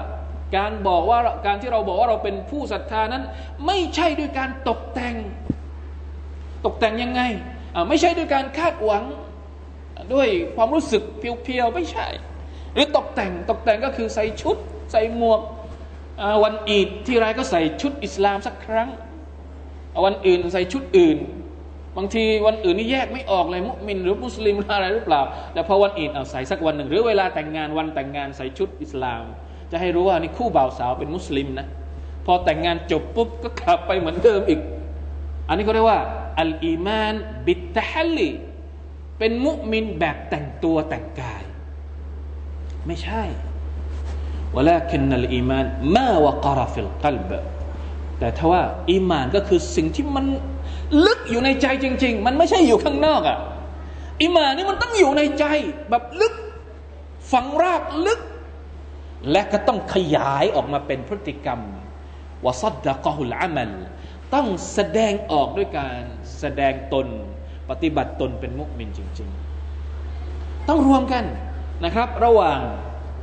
[0.57, 3.23] การบอกว่าการที่เราบอกว่าเราเป็นผู้ศรัทธานั้น
[3.67, 5.15] ไม่ใช่ด้วยการตกแต่ง
[6.67, 7.23] ตกแต่งยังไง
[7.89, 9.03] ไม่ใช่ด้วยการคาดหวัง
[10.15, 12.07] ด้วยความรู้สึกเพียวๆไม่ใช่
[12.75, 14.57] หรือตกแต่งตกแต่งก็คือใส่ชุด
[14.93, 15.41] ใส่หมวก
[16.45, 18.89] วันอีดที่ไรก็ใส่ชุดอิสลามสักครั้ง
[20.05, 21.19] วันอื่นใส่ชุดอื่น
[21.97, 29.23] บางทีวันอื่นนี่แยกไม่ออกเลยมุมินหรือมุสลิมอะไรหรือเปล่า แต่พอวันอีดเอาใส่สักวันหนึ่ง หรือเวลาแต่งงานวันแต่งงานใส่ชุดอิสลาม
[29.71, 31.67] จะให้รู้ว่านี่คู่บ่าวสาวเป็นมุสลิมนะ
[32.27, 34.61] พอแต่งงานจบปุ๊บก็กลับไปเหมือนเดิมอีก
[35.49, 36.01] อันนี้ก็เรียกว่า
[36.41, 37.15] อัลอีมาน
[37.47, 38.31] บิตตะฮัลลี
[39.21, 41.43] เป็นมุมินแบบแต่งตัวแต่งกาย
[42.87, 43.23] ไม่ใช่
[44.57, 47.33] วลาคินนัลอีมานมาวะกรฟิลกัลบ
[48.19, 50.27] แต่ถ้าว่าอีมานก็คือสิ่งที่มัน
[51.07, 53.39] ลึกอยู่ในใจจริง ๆ มันไม่ใช่อยู่ข้างนอกอะ่ะ
[54.23, 55.45] อิมานนี่มันต้องอยู่ในใจ
[55.91, 56.35] แบบลึก
[57.33, 58.21] ฝังรากลึก
[59.31, 61.61] และก็ต้องขยายออกมาเป็นพฤติกรรม
[62.47, 63.71] วสัดดะกอฮุลอามัล
[64.35, 66.01] ต้องแสดงออกด้วยการ
[66.39, 67.07] แสดงตน
[67.71, 69.29] ปฏิบัติตนเป็นมุกมินจริง
[69.99, 71.25] ๆ ต้องรวมกัน
[71.85, 72.59] นะครับ ระหว่าง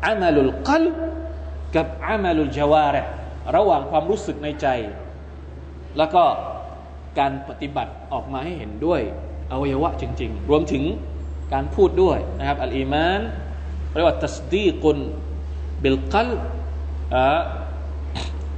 [0.05, 0.83] อามัลุลกัล
[1.75, 3.03] กับอามัลุลจาวาระ
[3.55, 4.67] ระหว่างความรู้สึกในใจ
[5.97, 6.23] แล้วก็
[7.19, 9.01] การปฏิบัติออกมาให้เห็นด้วย
[9.51, 10.83] อวัยวะจริง ๆ รวมถึง
[11.53, 13.19] การพูดด้วยนะครับอัลอีมาน
[13.95, 14.97] เรียกว่าตัสดีกุน
[15.83, 16.29] บิลกัล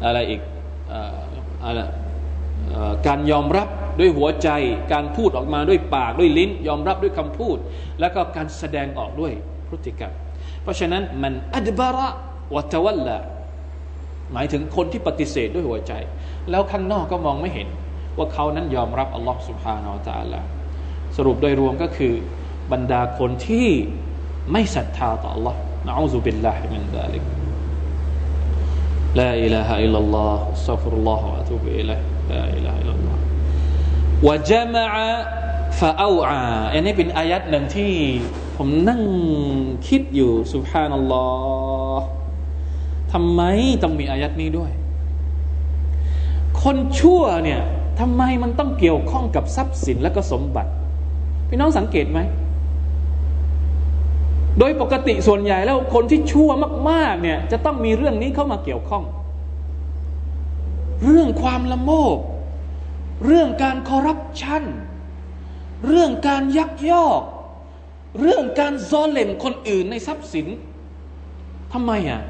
[0.06, 0.42] อะไรอีก
[1.66, 1.80] อะไร
[3.08, 3.68] การยอมรับ
[4.00, 4.50] ด้วยหัวใจ
[4.94, 7.58] การพูดออกมาด้วยปากด้วยลิ้น ยอมรับด้วยคำพูด
[8.00, 9.34] แล้วก็การแสดงออกด้วย
[9.68, 10.14] พฤติกรรม
[10.64, 12.08] เพราะฉะนั้นมันอัดบาระ
[12.56, 13.18] วัตวัลละ
[14.34, 15.94] หมายถึงคนที่ปฏิเสธด้วยหัวใจ
[16.50, 17.68] แล้วข้างนอกก็มองไม่เห็น
[18.18, 20.42] ว่าเขานั้นยอมรับอัลลอฮ์ سبحانه وتعالى
[21.18, 22.14] สรุปโดยรวมก็คือ
[22.72, 23.70] บรรดาคนที่
[24.52, 25.56] ไม่ศรัทธาต่อ อัลลอฮ์
[25.88, 32.72] نعوذ بالله من ذلك لا إله إلا الله أستغفر الله وأتوب إليه لا إله إلا
[32.72, 36.42] الله وجمع فأوعى
[36.74, 37.92] อันนี้เป็นอายัดหนึ่งที่
[38.58, 39.02] ผมนั่ง
[39.88, 41.26] คิดอยู่سبحان الله
[41.98, 42.06] ฮ์
[43.14, 43.42] ทำไม
[43.84, 44.72] ต้องมีอายัดนี้ด้วย
[46.64, 47.62] คนชั่วเนี่ย
[48.00, 50.72] ทำไมมันต้องเกี่ยวข้องกับทรัพย์สินและก็สมบัติ
[51.50, 52.20] พี่น้องสังเกตไหม
[54.60, 56.50] โดยปกติส่วนใหญ่แล้วคนที่ชั่ว
[56.90, 59.04] มาก ๆ เนี่ย จะต้องมีเรื่องนี้เข้ามาเกี่ยวข้อง
[61.06, 62.18] เรื่องความละโมบ
[63.26, 64.64] เรื่องการคอร์รัปชัน
[65.88, 67.22] เรื่องการยักยอก
[68.22, 70.48] เรื่องการซอเลมคนอื่นในทรัพย์สิน
[71.74, 72.22] ทำไมอะ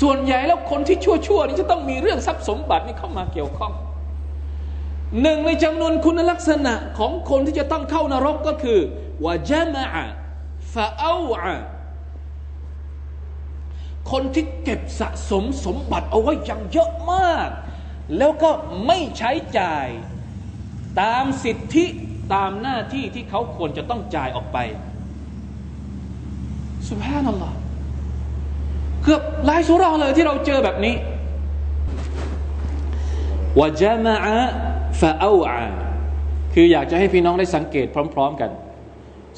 [0.00, 3.72] ส่วนใหญ่แล้วคนที่ชั่วๆนี่จะต้องมีเรื่องทรัพย์สมบัตินี่เข้ามาเกี่ยวข้อง
[5.20, 8.78] หนึ่งในจำนวนคุณลักษณะของคนที่จะต้องเข้านรกก็คือ
[9.24, 9.84] วาจามะ
[10.72, 11.56] ฟาเอาอะ
[14.10, 17.48] คนที่เก็บสะสมสมบัติเอาไว้อย่างเยอะมาก
[18.18, 18.50] แล้วก็
[18.86, 19.86] ไม่ใช้จ่าย
[21.00, 21.84] ตามสิทธิ
[22.34, 24.58] ตามหน้าที่ที่เขาควรจะต้องจ่ายออกไป
[26.88, 27.56] สุภาพนัลลอฮ์
[29.02, 30.94] เกือบหลายสุราเลยที่เราเจอแบบนี้
[33.60, 34.14] วาจามะ
[35.00, 35.60] ฟาเอาอา
[36.54, 38.50] คืออยากจะให้พี่น้องได้สังเกตพร้อม ๆ กัน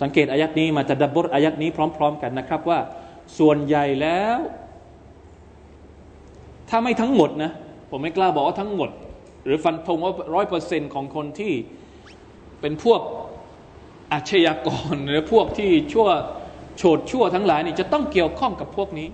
[0.03, 2.79] สังเกตอายัดนี้มาจะดับบทอายัดนี้พร้อม ๆ กันนะครับว่า
[3.39, 4.39] ส่วนใหญ่แล้ว
[6.69, 7.51] ถ้าไม่ทั้งหมดนะ
[7.91, 8.91] ผมไม่กล้าบอกว่าทั้งหมด
[9.45, 11.53] หรือฟันธงว่าร้อยเปอร์เซ็นของคนที่
[12.61, 13.01] เป็นพวก
[14.13, 16.09] อาชญากร หรือพวกที่ชั่ว
[16.77, 19.09] โฉดชั่วทั้งหลายนี่จะต้องเกี่ยวข้องกับพวกนี้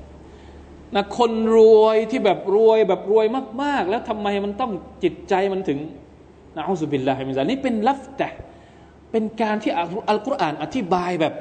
[0.94, 3.26] นะคนรวยที่แบบรวยแบบรวย
[3.62, 5.78] มาก ๆ แล้วทำไมมันต้องจิตใจมันถึง
[6.56, 8.28] นะอัลลอฮฺบิลลาฮิมิซานี่เป็นลัฟแต่
[9.10, 9.72] เป็นการที่
[10.08, 11.34] อัลกุรอานอธิบายแบบ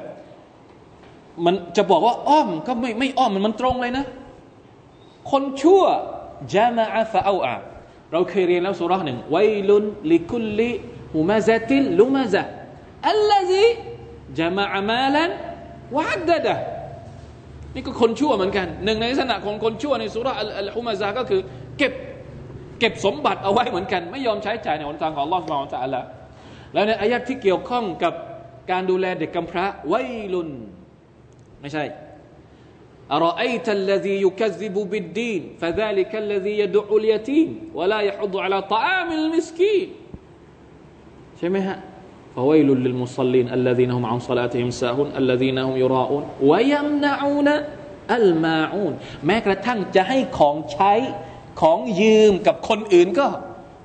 [1.44, 4.04] มันจะบอกว่าอ้อมก็ไม่ไม่อ้อมมันมันตรงเลยนะ
[5.30, 5.82] คนชั่ว
[6.54, 7.56] จามาอาฟาเอาอา
[8.12, 9.36] เราเคยเรียนแล้วสุรหนึ่งไว
[9.68, 10.70] ลุนลิคุลลิ
[11.14, 12.42] ฮุมาซาติลลุมาซะ
[13.08, 13.66] อัลลซี
[14.38, 15.30] จามาอามาลัน
[15.96, 16.56] วัดดะ
[17.74, 21.40] นี่ก็คนชั่วเหมือนกัน หนึ่งในลักษณะของคนชั่วในสุราอัลฮุมาซาก็คือ
[21.78, 21.92] เก็บ
[22.78, 26.02] เก็บสมบัติเอาไว้เหมือนกัน ไม่ยอมใช้จ่ายในหนทางของลอสมาอัลละ
[26.72, 28.14] แล้วในอายะที่เกี่ยวข้องกับ
[28.70, 29.94] การดูแลเด็กกำพร้าไว
[30.32, 30.50] ลุน
[31.60, 31.84] ไม่ใช่
[33.11, 39.87] أرأيت الذي يكذب بالدين فذلك الذي يدعو اليتيم ولا يحض على طعام المسكين
[41.37, 41.77] ใช่ไหมฮะ
[42.35, 47.49] فويل للمصلين الذين هم عن صلاتهم ساهون الذين هم يراءون ويمنعون
[48.17, 48.93] الماعون
[49.25, 50.93] แม้กระทั่งจะให้ของใช้
[51.61, 53.27] ของยืมกับคนอื่นก็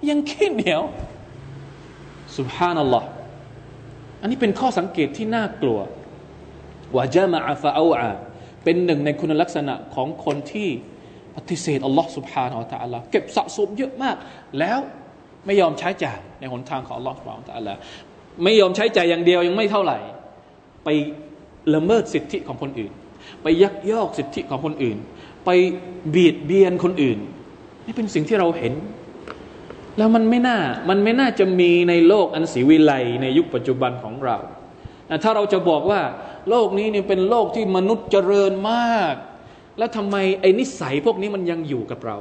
[0.09, 0.83] ยังขี้เหนียว
[2.37, 3.05] سبحان الله
[4.21, 5.81] อันนี้เป็นข้อสังเกตที่น่ากลัว
[6.95, 8.13] ว่าจะมาอาฟาอา
[8.68, 10.70] เป็นหนึ่งในคุณลักษณะของคนที่
[11.36, 14.16] ปฏิเสธอัลลอฮ์สุบฮานาอัลตะอัลลเก็บสะสมเยอะมาก
[14.60, 14.80] แล้ว
[15.46, 17.70] ไม่ยอมใช้จ่ายในหนทางของอัลลอฮ์สุบฮานาอัลตะอัลล
[18.44, 19.98] ไม่ยอมใช้จ่ายอย่างเดียวยังไม่เท่าไหร่
[20.84, 20.90] ไป
[21.76, 22.92] ละเมิดสิทธิของคนอื่น
[23.42, 24.98] ไปยักยอกสิทธิของคนอื่น
[25.46, 25.50] ไป
[26.10, 27.20] เบียดเบียนคนอื่น
[27.86, 28.74] นี่เป็นสิ่งที่เราเห็น
[29.98, 30.58] แล้วมันไม่น่า
[30.90, 34.38] มันไม่น่าจะมีในโลกอันศรีวิไลในยุคปัจจุบันของเรา
[35.24, 36.02] ถ้าเราจะบอกว่า
[36.50, 39.16] โลกนี้เนี่ยเป็นโลกที่มนุษย์เจริญมาก
[39.78, 42.18] แล้วทำไมไอ้นิสัยพวกนี้มันยังอยู่กับเรา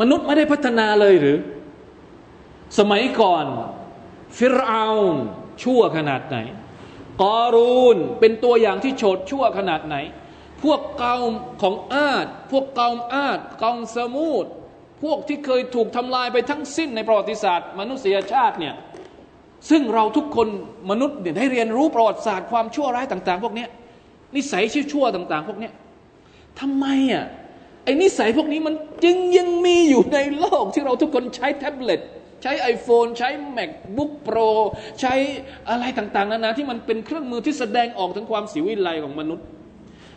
[0.00, 1.38] มนุษย์ไม่ได้พัฒนาเลยหรือ
[2.78, 3.44] สมัยก่อน
[4.38, 4.98] ฟิรอาน
[5.62, 6.38] ชั่วขนาดไหน
[7.22, 9.96] กอรูนเป็นตัวอย่างที่โฉดชั่วขนาดไหน
[10.62, 11.16] พวกเกา
[11.62, 14.46] ของอาดพวกเกาอาดเกาสมูด
[15.02, 18.74] พวกที่เคยถูกทำลายไปทั้งสิ้นในประวัติศาสตร์ มนุษยชาติเนี่ย
[19.70, 20.48] ซึ่งเราทุกคน
[20.90, 23.66] มนุษย์เนี่ยได้เรียนรู้ประวัติศาสตร์ความชั่วร้ายต่าง ๆ พวกนี้
[24.36, 25.70] นิสัยชั่วต่าง ๆ พวกนี้
[26.60, 27.24] ทำไมอะ
[27.84, 28.74] ไอ้นิสัยพวกนี้มัน
[29.04, 32.00] จึงยังมีอยู่ในโลกที่เราทุกคนใช้แท็บเล็ต
[32.42, 34.50] ใช้ iPhone ใช้ MacBook Pro
[35.00, 35.14] ใช้
[35.70, 39.46] อะไรต่างๆนานาที่มันเป็นเครื่องมือที่แสดงออกถึงความสิวิไลของมนุษย์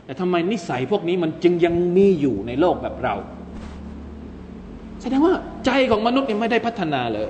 [0.05, 3.15] แต่ทำไมนิสัยพวกนี้มันจึงยังมีอยู่ในโลกแบบเรา
[5.01, 5.33] แสดงว่า
[5.65, 7.29] ใจของมนุษย์ยังไม่ได้พัฒนาเลย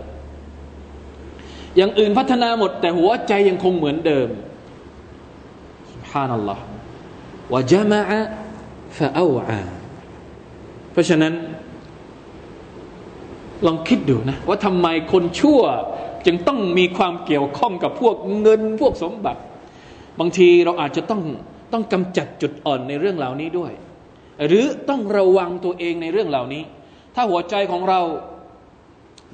[1.78, 4.30] อย่างอื่นพัฒนาหมด แต่หัวใจยังคงเหมือนเดิม
[5.94, 6.64] سبحان นัลลอฮ์
[7.54, 8.00] วะจามะ
[8.98, 9.62] ฟะอาอา
[10.92, 11.34] เพราะฉะนั้น
[13.66, 15.62] ลองคิดดูนะ ว่าทำไมคนชั่ว
[16.26, 19.42] จึงต้องมีความเกี่ยวข้องกับพวกเงินพวกสมบัติ
[20.20, 21.22] บางทีเราอาจจะต้อง
[21.74, 23.72] ต้องกำจัดจุดอ่อนในเรื่องเหล่านี้ด้วย
[24.48, 26.64] หรือต้องระวังตัวเองในเรื่องเหล่านี้
[27.16, 28.02] ถ้าหัวใจของเรา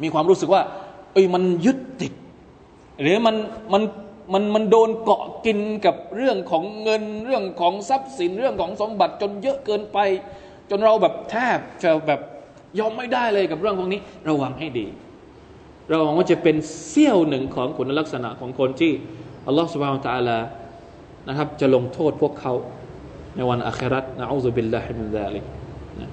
[0.03, 0.61] มีความรู้สึกว่า
[1.13, 2.13] เอ้ยมันยึดติด
[3.01, 3.35] หรือมัน
[3.73, 3.83] มัน
[4.33, 9.97] มันมันโดนเกาะกินกับเรื่องของเงินเรื่องของทรัพย์สินเรื่องของสมบัติจนเยอะเกินไป
[10.69, 12.21] จนเราแบบแทบจะแบบ
[12.79, 14.87] ยอมไม่ได้เลยกับเรื่องพวกนี้ ระวังให้ดี
[15.91, 16.55] ระวังว่าจะเป็น
[16.87, 18.91] เสี้ยวหนึ่งของคุณลักษณะของคนที่
[19.47, 20.37] อัลลอฮฺสุบฮานะตะลา
[21.27, 22.53] นะครับ จะลงโทษพวกเขา
[23.35, 25.43] ในวันอัครัตนะอูซุบิลลาฮิมินซาลิก
[25.99, 26.09] นะ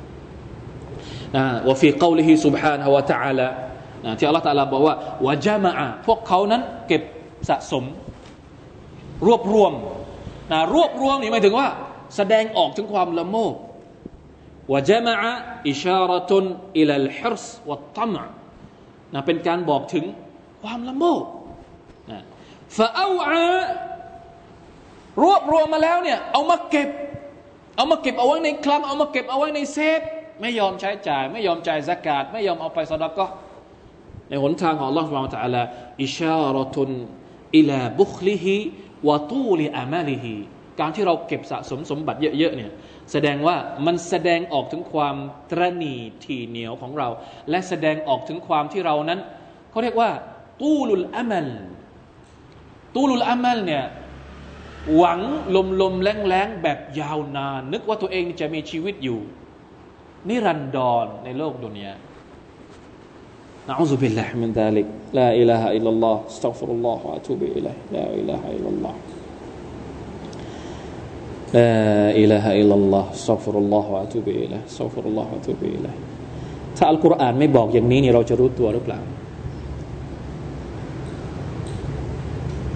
[1.36, 3.46] นะวะฟีกาวลิฮิสุบฮานะฮะวะตะอาลา
[4.04, 4.94] นะที่อัลลอฮฺตาลาบอกว่า
[5.26, 5.72] วะจามะ
[6.06, 7.02] พวกเขานั้นเก็บ
[7.48, 7.84] สะสม
[9.26, 9.72] รวบรวม
[10.52, 11.68] นะรวบรวมนี่หมายถึงว่า
[12.16, 13.54] แสดงออกถึงความละโมบ
[14.72, 15.14] วะจามะ
[15.68, 16.44] อิชารตุน
[16.78, 18.22] อิลัลฮิรสวัตตมะ
[19.14, 20.04] นะเป็นการบอกถึง
[20.62, 21.22] ความละโมบ
[22.10, 22.20] นะ
[22.76, 23.44] ฟะเอาอา
[25.22, 26.88] รวบรวมมาแล้วเนี่ยเอามาเก็บ
[27.76, 30.00] เอามาเก็บเอาไว้ในคลังเอามาเก็บเอาไว้ในเซฟ
[30.40, 33.26] ไม่ยอมใช้จ่าย ไม่ยอมจ่ายสกาดไม่ยอมเอาไปสดก็
[34.29, 35.63] ในหนทางของ Allah سبحانه และ تعالى
[36.03, 36.89] อิชาระตุน
[37.57, 38.55] อิลาบุคลิฮิ
[39.07, 40.35] วะตูลิอามาลิฮิ
[40.79, 42.71] การที่เราเก็บสะสมสมบัติเยอะๆเนี่ย
[43.11, 45.15] แสดงว่ามันแสดงออกถึงความ
[45.51, 47.09] ตรณีทีเหนียวของเรา
[47.49, 49.19] และแสดงออกถึงความที่เรานั้น
[49.69, 50.09] เขาเรียกว่า
[50.61, 51.47] ตูลุลอามัล
[52.95, 53.83] ตูลุลอามัลเนี่ย
[54.97, 55.19] หวัง
[55.55, 59.19] ลมลมแรงแรงแบบยาวนาน นึกว่าตัวเองจะมีชีวิตอยู่
[60.29, 61.93] นิรันดรในโลกดุนยา
[63.69, 68.69] نعوذ بالله من ذلك لا إله إلا الله استغفر الله وأتوب إليه لا إله إلا
[68.73, 68.93] الله
[71.53, 71.75] لا
[72.23, 75.97] إله إلا الله استغفر الله وأتوب إليه استغفر الله وأتوب إليه
[76.77, 78.99] ถ้าอัลกุรอานไม่บอกอย่างนี้นี่เราจะรู้ตัวหรือเปล่า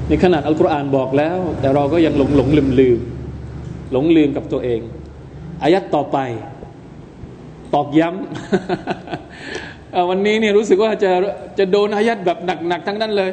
[0.07, 2.99] ในขนาดอัลกุรอานบอกแล้ว แต่เราก็ยังหลงหลงลืมลืม
[3.91, 4.81] หลงลืมกับตัวเอง
[5.63, 6.17] อายัดต่อไป
[7.73, 8.21] ตอกย้ำ
[10.10, 11.10] วันนี้เนี่ยรู้สึกว่าจะ
[11.58, 12.38] จะโดนอายัดแบบ
[12.68, 13.30] หนักๆทั้งนั้นเลย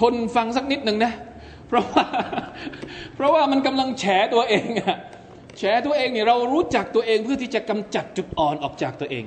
[0.00, 1.12] ทนฟังสักนิดหนึ่งนะ
[1.68, 2.04] เพราะว่า
[3.14, 4.04] เพราะว่ามันกำลังแฉ
[4.34, 4.98] ตัวเองอะ
[5.58, 9.24] แฉตัวเองเนี่ยเรารู้จักตัวเองเพื่อที่จะกำจัดจุดอ่อนออกจากตัวเอง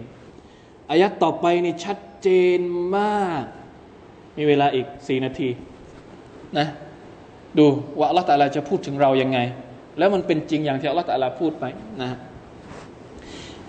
[0.89, 2.59] อายัดต่อไปนี่ชัดเจน
[2.97, 3.43] มาก
[4.37, 5.49] มีเวลาอีกสี่นาที
[6.57, 6.67] นะ
[7.57, 7.65] ดู
[7.99, 9.39] ว่าอัลลอฮฺ تعالى จะพูดถึงเรายังไง
[9.97, 11.65] แล้วมันเป็นจริงอย่างที่อัลลอฮฺ تعالى พูดไป
[12.01, 12.09] นะ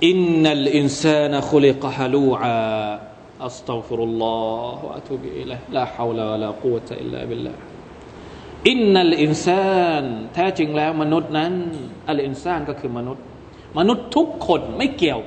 [0.06, 8.94] إن الإنسان خلق هلوعا أستغفر الله وأتوب إليه لا حول ولا قوة إلا بالله إن
[9.06, 10.04] الإنسان
[10.34, 11.53] แท้จริงแล้วมนุษย์นั้น
[12.11, 13.24] الإنسان ก็คือมนุษย์
[13.78, 15.20] มนุษย์ทุกคนไม่เกี่ยว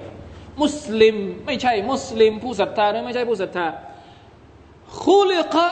[0.61, 1.15] มุสลิม
[1.45, 3.67] ไม่ใช่มุสลิม ผู้ศรัทธาหรือไม่ใช่ผู้ศรัทธา
[5.03, 5.67] คุลิกะ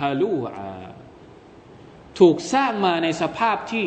[0.00, 0.74] ฮาลูอา
[2.18, 3.86] ถูกสร้างมาในสภาพที่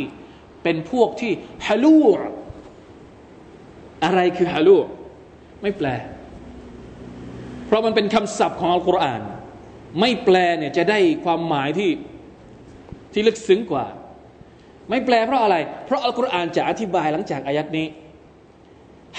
[0.63, 1.31] เป็นพวกที่
[1.67, 2.19] ฮาลูอ
[4.03, 4.77] อะไรคือฮาลู
[5.61, 5.87] ไม่แปล
[7.65, 9.21] เพราะมันเป็นคำศัพท์ของอัลกุรอาน
[9.99, 11.91] ไม่แปลเนี่ยจะได้ความหมายที่
[13.13, 13.85] ที่ลึกซึ้งกว่า
[14.89, 17.87] ไม่แปลเพราะอะไร เพราะอัลกุรอานจะอธิบายหลังจากอายัดนี้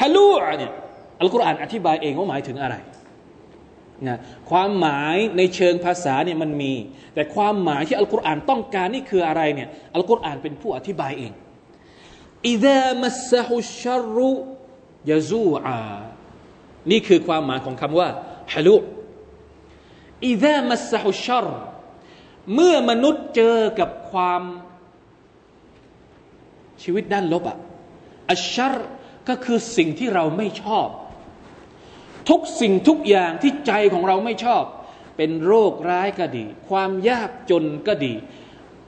[0.00, 0.28] ฮาลู
[0.58, 0.72] เนี่ย
[1.20, 2.76] อัลกุรอานอธิบายเองว่าหมายถึงอะไร
[4.08, 4.18] นะ
[4.50, 6.72] ความหมายในเชิงภาษาเนี่ยมันมี
[7.14, 11.32] แต่ความหมายที่อัลกุรอานต้องการนี่คืออะไรเนี่ยอัลกุรอานเป็นผู้อธิบายเอง
[12.48, 14.32] อิดามัสฮุชรุ
[15.10, 15.78] ยาซูอา
[16.90, 18.08] นี่คือความหมายของคำว่า
[18.52, 18.76] ฮาลู
[20.26, 21.46] อิดามัสฮุชร
[22.54, 24.42] เมื่อมนุษย์เจอกับความ
[26.82, 27.58] ชีวิตด้านลบอะ
[28.30, 28.74] อัชชร
[29.28, 30.88] ก็คือสิ่งที่เราไม่ชอบ
[32.30, 34.64] ทุกสิ่งทุกอย่างที่ใจของเราไม่ชอบ
[35.16, 38.14] เป็นโรคร้ายก็ดี ความยากจนก็ดี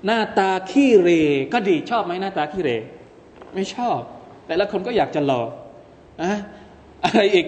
[0.06, 1.08] หน้าตาขี้เร
[1.52, 2.70] ก็ดีชอบไหมหน้าตาขี้เร
[3.54, 3.98] ไม่ชอบ
[4.46, 5.42] แต่ละคนก็อยากจะหล่อ
[6.22, 6.32] อะ
[7.04, 7.46] อะไรอีก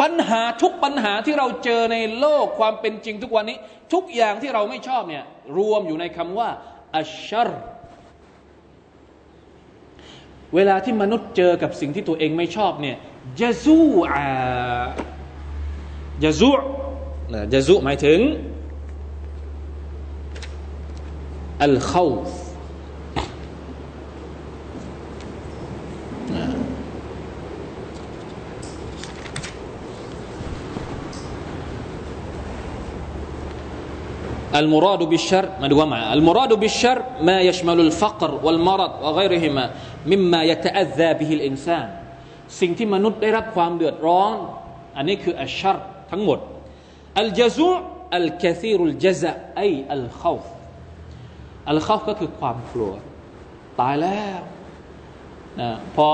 [0.00, 3.58] ปัญหาทุกปัญหาที่เราเจอในโลกความเป็นจริงทุกวันนี้
[3.94, 5.24] ทุกอย่างที่เราไม่ชอบเนี่ย
[5.56, 6.48] รวมอยู่ในคำว่า
[6.96, 7.48] อัชชร
[10.54, 12.96] เวลาที่มนุษย์เจอกับสิ่งที่ตัวเองไม่ชอบเนี่ย
[13.40, 13.78] ยะซู
[14.12, 14.24] อา
[16.24, 16.50] ยะซู
[17.32, 18.18] นะยะซูหมายถึง
[21.62, 22.06] อัลเข้า
[34.58, 36.98] المراد بالشر มาดูว่า ما المراد بالشر
[37.28, 41.88] ما يشمل الفقر والمرض وغيرهما مما يتأذى به الإنسان
[42.60, 44.36] สิ่งที่มนุษย์ได้รับความเดือดร้อน
[44.96, 45.76] อันนี้คือالشر
[46.10, 46.38] ทั้งหมด
[47.20, 52.92] الجزوع الكثير الجزع أي الخوف الخوف ก็คือความกลัว
[53.80, 54.40] ตายแล้ว
[55.60, 56.08] นะพอ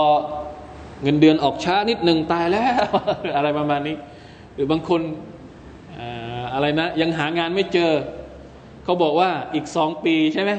[1.03, 2.87] เงินเดือนออกช้านิดหนึ่งตายแล้ว
[3.37, 3.97] อะไรประมาณนี้
[4.55, 5.01] หรือบางคน
[6.55, 7.93] อะไรนะ ยังหางานไม่เจอ
[8.85, 10.53] เขาบอกว่าอีกสองปีใช่ไหม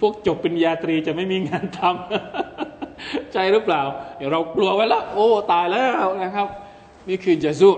[0.00, 3.82] พวกจบปริญญาตรีจะไม่มีงานทำใจหรือเปล่า
[4.32, 6.48] เรากลัวไว้แล้ว โอ้ ตายแล้วนะครับ
[7.08, 7.72] นี่คือจะสู้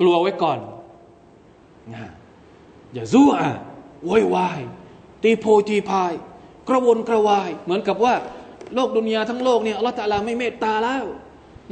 [0.00, 0.58] กลัวไว้ก่อน
[1.94, 2.04] นะ
[2.94, 3.50] อย่าสู้อะ
[4.08, 4.60] วอยวาย
[5.22, 6.12] ตีโพตีพาย
[6.68, 8.14] กระวนกระวาย เหมือนกับว่า
[8.74, 11.04] โลกดุนยาทั้งโลกเนี่ยอัลลอฮฺตาลาไม่เมตตาแล้ว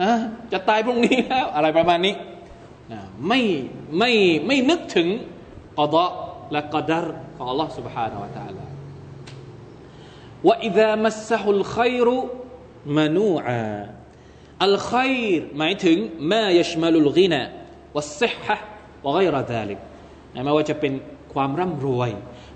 [0.03, 0.13] นะ
[0.53, 2.15] จะตายพรุ่งนี้แล้ว อะไรประมาณนี้
[2.93, 3.41] นะไม่
[3.99, 4.11] ไม่
[4.47, 5.09] ไม่นึกถึง
[5.79, 6.11] กอดะ
[6.52, 7.06] และกอดาร
[7.36, 8.66] ของอัลลอฮฺ سبحانه และ تعالى
[10.48, 12.18] ว่าอิดะมัสฮุลขัยรุ
[12.98, 13.64] มานูอา
[14.66, 15.98] อัลขัยรหมายถึง
[16.34, 17.42] มายชมาลุลกินะ
[17.96, 18.56] วัสซิฮะ
[19.06, 19.80] วะไกรดาลิก
[20.46, 20.94] ไม่ว่าจะเป็น
[21.34, 22.10] ความร่ำรวย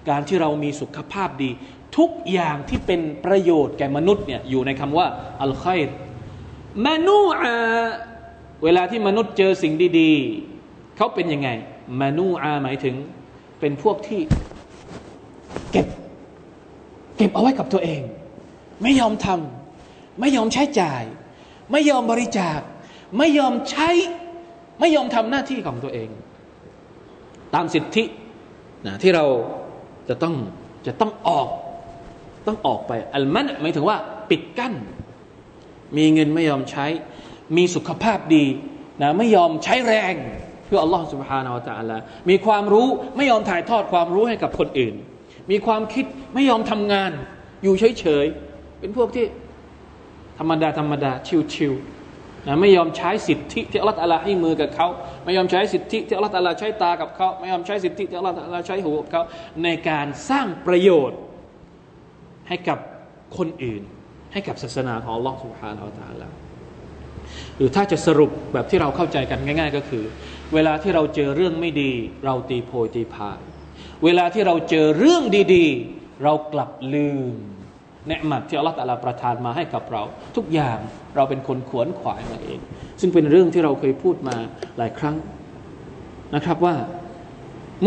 [0.09, 1.49] การที่เรามีสุขภาพดี
[1.97, 5.07] ทุกอย่างที่เป็นประโยชน์แก่มนุษย์เนี่ยอยู่ในคำว่า
[5.43, 5.89] อัลขัยร
[6.85, 7.53] มานูอา
[8.63, 11.49] เวลาที่มนุษย์เจอสิ่งดีๆ เขาเป็นยังไง
[12.01, 12.95] มานูอาหมายถึง
[13.60, 14.20] เป็นพวกที่
[15.72, 15.86] เก็บ
[17.16, 18.02] เก็บเอาไว้กับตัวเอง
[18.82, 21.02] ไม่ยอมทำไม่ยอมใช้จ่าย
[21.72, 22.60] ไม่ยอมบริจาค
[23.18, 23.90] ไม่ยอมใช้
[24.80, 26.08] ไม่ยอมทำหน้าที่ของตัวเอง
[27.54, 28.04] ตามสิทธิ
[28.86, 29.24] นะที่เรา
[30.08, 30.34] จะต้อง
[30.86, 31.48] จะต้องออก
[32.46, 33.96] ต้องออกไป อัลมันหมายถึงว่า
[34.30, 34.74] ปิดกั้น
[35.96, 36.86] มีเงินไม่ยอมใช้
[37.56, 38.44] มีสุขภาพดี
[39.02, 40.14] นะไม่ยอมใช้แรง
[40.70, 41.96] พื่ออัลลอฮฺสุบฮานาอัลตะลา
[42.30, 44.94] มีความรู้ไม่ยอมถ่ายทอดความรู้ให้กับคนอื่น
[45.50, 46.04] มีความคิด
[46.34, 47.10] ไม่ยอมทำงาน
[47.62, 49.26] อยู่เฉยๆเป็นพวกที่
[50.38, 51.12] ธรรมดาธรรมดา
[51.54, 54.88] ชิวๆนะไม่ยอมใช้สิทธิที่อัลลอฮฺให้มือกับเขา
[55.24, 59.22] ไม่ยอมใช้สิทธิที่อัลลอฮฺใช้ตากับเขาไม่ยอมใช้สิทธิที่อัลลอฮฺใช้หูกับเขา
[59.64, 61.18] ในการสร้างประโยชน์
[62.48, 62.78] ให้กับ
[63.36, 63.82] คนอื่น
[64.32, 66.32] ให้กับศาสนาของอัลลอฮฺสุบฮานาอัลลอฮฺ
[67.56, 70.04] หรือถ้าจะสรุปแบบที่เราเข้าใจกันง่าย ๆ ก็คือ
[70.54, 71.92] เวลาที่เราเจอเรื่องไม่ดี
[72.24, 73.40] เราตีโพยตีพาย
[74.04, 75.22] เวลาที่เราเจอเรื่อง
[75.54, 77.34] ดีๆ เรากลับลืม
[78.06, 80.02] เนืมัดที่อัลลอฮฺตะลาประทานมาให้กับเรา
[80.36, 80.78] ทุกอย่าง
[81.16, 82.58] เราเป็นคนขวนขวายมาเอง
[83.00, 84.36] ซึ่งเป็นเรื่องที่เราเคยพูดมา
[84.78, 85.16] หลายครั้ง
[86.34, 86.74] นะครับว่า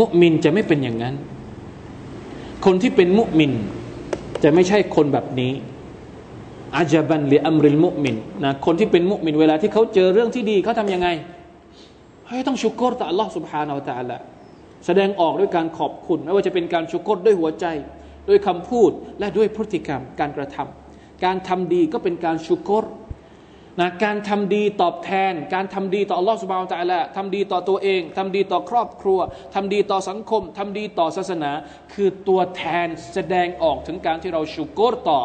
[0.00, 1.14] มุมินจะไม่เป็นอย่างนั้น
[2.64, 3.52] คนที่เป็นมุมิน
[4.42, 5.52] จะไม่ใช่คนแบบนี้
[6.76, 11.08] อาจบันหรืออัมริลมุมินนะคนที่เป็นมุมินเวลาที่เขาเจอเรื่องที่ดีเขาทำยังไง
[12.29, 14.17] ให้ต้องชุกรต่อ Allah سبحانه และ تعالى
[14.85, 17.65] แสดงออกด้วยการขอบคุณ ไม่ว่าจะเป็นการชุกรด้วยหัวใจ
[18.29, 22.85] ด้วยคำพูดและด้วยพฤติกรรมการกระทำการทำดีก็เป็นการชุกร
[23.79, 29.19] นะการทำดีตอบแทน การทำดีต่ออัลลอฮฺสุบานตะละทำดีต่อตัวเอง ทำดีต่อครอบครัว
[29.55, 31.51] ทำดีต่อสังคม ทำดีต่อศาสนา
[31.93, 35.19] คือตัวแทนแสดงออกถึงการที่เราชุกรต่อ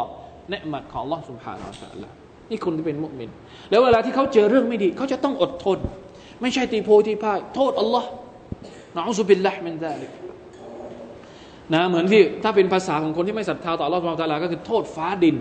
[0.50, 2.12] เนืมัดของอัลลอฮฺสุบฮานาอัลลอฮฺ
[2.50, 3.30] นี่คนที่เป็นมุสลิม
[3.70, 5.78] แล้วเวลาที่เขาเจอเรื่องไม่ดีเขาจะต้องอดทน
[6.41, 8.09] ไม่ใช่ตีโพตีพ่าย โทษอัลลอฮ์
[8.95, 10.11] นะอุบิลละมินซาลิก
[11.73, 15.37] นะเหมือนที่ถ้าเป็นภาษาของคนที่ไม่ศรัทธาต่ออัลลอฮ์สุบฮานาก็คือโทษฟ้าดิน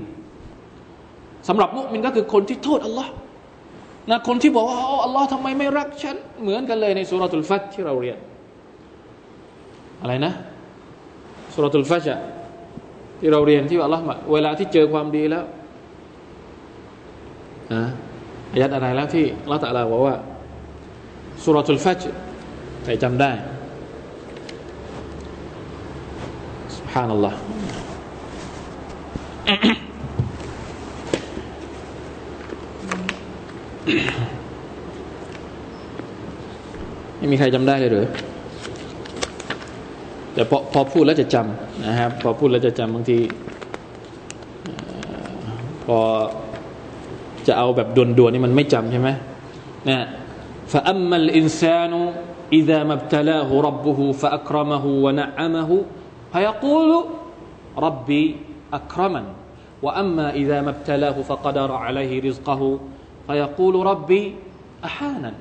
[1.48, 3.12] สำหรับมุสลิมก็คือคนที่โทษอัลลอฮ์
[4.10, 8.18] นะคนที่บอกว่าอัลลอฮ์ทำไมไม่รักฉัน เหมือนกันเลยในสุรทูลฟัตที่เราเรียน
[10.02, 10.32] อะไรนะ
[11.54, 12.02] สุรทูลฟัต
[13.20, 15.44] ที่เราเรียนที่อัลลอฮ์เวลาที่เจอความดีแล้ว
[17.74, 17.82] นะ
[18.52, 20.16] อายัดอะไรแล้วที่ละตัลลาบอกว่า
[21.43, 22.03] สุรทูลฟัต
[22.83, 23.31] ใครจำได้
[26.77, 27.33] سبحان الله
[37.17, 38.05] ไม่มีใครจำได้เลยหรือ
[40.33, 43.17] แต่พอพอพูดแล้วจะจำนะครับพอพูดแล้วจะจำบางที
[45.85, 45.97] พอ
[47.47, 49.09] จะเอาแบบด่วนๆนี่มันไม่จำใช่ไหม
[49.89, 50.07] นะ
[50.67, 51.93] فأما الإنسان
[52.53, 55.71] إذا ما ابتلاه ربه فأكرمه ونعمه
[56.33, 56.89] فيقول
[57.77, 58.23] ربي
[58.73, 59.25] أكرمن
[59.83, 62.61] وأما إذا ما ابتلاه فقدر عليه رزقه
[63.27, 64.23] فيقول ربي
[64.85, 65.33] أحانا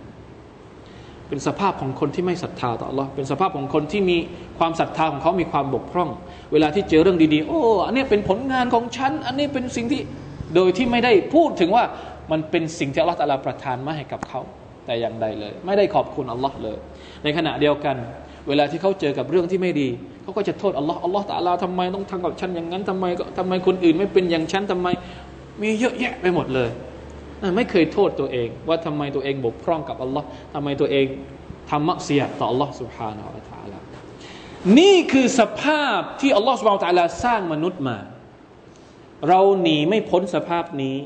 [1.28, 4.18] เป็นสภาพของคนที่ไม่ศรัทธาต่อ Allah เป็นสภาพของคนที่มี
[4.58, 6.10] ความศรัทธาของเขามีความบกพร่อง
[6.52, 10.00] เวลาที่เจอเรื่องดีๆ โอ้ อันนี้เป็นผลงานของฉัน อันนี้เป็นสิ่งที่
[10.54, 11.84] โดยที่ไม่ได้พูดถึงว่า
[12.30, 14.40] มันเป็นสิ่งที่อัลลอฮฺตาลาประทานมาให้กับเขา
[14.87, 16.77] แต่อย่างใดเลย ไม่ได้ขอบคุณอัลลอฮ์เลย
[17.23, 17.95] ในขณะเดียวกัน
[18.47, 19.89] เวลาที่เขาเจอกับเรื่องที่ไม่ดี
[20.23, 23.05] เขาก็จะโทษอัลลอฮ์อัลลอฮ์ตาลาทำไมต้องทำกับฉันอย่างนั้นทำไม
[23.37, 24.87] ทำไมคนอื่นไม่เป็นอย่างฉันทำไม
[25.61, 26.69] มีเยอะแยะไปหมดเลย
[27.55, 31.05] ไม่เคยโทษตัวเอง ว่าทำไมตัวเองบกพร่องกับอัลลอฮ์ทำไมตัวเอง
[31.69, 33.79] ทำมักเสียต่ออัลลอฮ์สุฮานาอัลลาลา
[34.79, 37.97] นี่คือสภาพที่อัลลอฮ์สุบฮานาอัลลอสร้างมนุษย์มา
[39.27, 40.97] เราหนีไม่พ้นสภาพนี้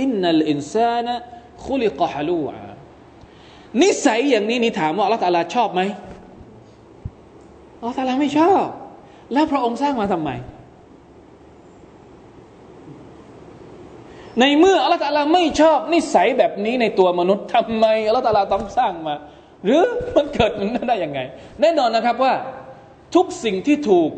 [0.00, 1.16] อินนัลอินซานะ
[1.64, 2.60] คุลิกะฮลูอา
[3.82, 5.80] นิสัยอย่างนี้นี่ถามว่าอัลลอฮ์ตาลาชอบไหม
[7.78, 8.64] อัลลอฮ์ตาลาไม่ชอบ
[9.32, 10.30] แล้วพระองค์สร้างมาทำไม
[14.40, 19.14] ในเมื่ออัลลอฮฺตาลาไม่ชอบ นิสัยแบบนี้ในตัวมนุษย์ทำไมอัลลอฮฺตาลาต้องสร้างมา
[19.64, 19.82] หรือ
[20.16, 21.20] มันเกิดมันได้ยังไง
[21.60, 22.34] แน่นอนนะครับว่า
[23.14, 24.10] ทุกสิ่งที่ถูก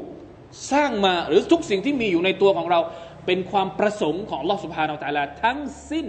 [0.72, 2.80] สร้างมาหรือทุกสิ่งที่มีอยู่ในตัวของเรา
[3.26, 5.58] เป็นความประสงค์ของลอสุบฮานาอัลตาลาทั้ง
[5.90, 6.06] สิ้น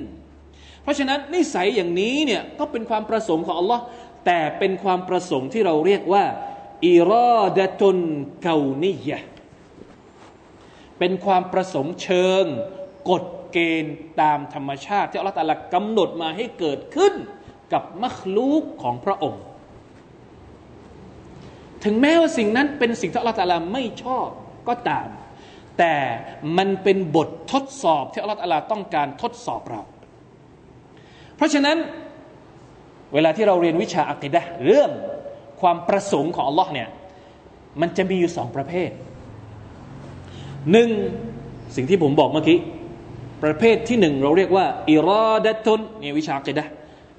[0.86, 3.84] เพราะฉะนั้นนิสัยอย่างนี้เนี่ยก็เป็นความประสงค์ของอัลลอฮ์
[4.26, 6.26] แต่เป็นความประสงค์ที่เราเรียกว่า
[6.88, 8.00] อิรอดะตุน
[8.44, 9.20] เกานิยะ
[11.00, 12.44] เป็นความประสงค์เชิง
[13.10, 17.14] กฎเกณฑ์ตามธรรมชาติ ที่อัลลอฮฺตาลากำหนดมาให้เกิดขึ้น
[17.74, 19.42] กับมัคลูกของพระองค์
[21.84, 24.28] ถึงแม้ว่าสิ่งนั้นเป็นสิ่งที่อัลลอฮฺตาลาไม่ชอบ
[24.68, 25.08] ก็ตาม
[25.80, 25.96] แต่
[26.58, 29.82] มันเป็นบททดสอบที่อัลลอฮฺตาลาต้องการทดสอบเรา
[31.36, 31.78] เพราะฉะนั้น
[33.14, 34.92] เวลาที่เราเรียนวิชาอักิดะเรื่อง
[35.62, 36.90] ความประสงค์ของอัลลอฮ์เนี่ย
[37.82, 38.90] มันจะมีอยู่สองประเภท
[40.72, 40.90] หนึ่ง
[41.76, 42.60] สิ่งที่ผมบอกเมื่อกี้
[43.44, 46.66] ประเภทที่หนึ่งเราเรียกว่าอิรอดะตุนนี่วิชาเกดะ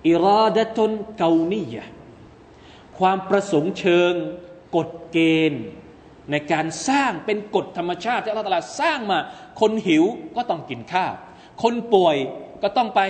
[0.08, 1.84] อิรอดะตุนเกานียะ
[2.98, 4.12] ความประสงค์เชิง
[4.76, 5.18] กฎเก
[5.50, 5.64] ณฑ์
[6.30, 9.18] ในการสร้างเป็นกฎธรรมชาติที่อัลลอฮฺสร้างมา
[9.60, 10.04] คนหิว
[10.36, 11.12] ก็ต้องกินข้าว
[11.62, 12.16] คนป่วย
[12.62, 13.00] ก็ต้องไป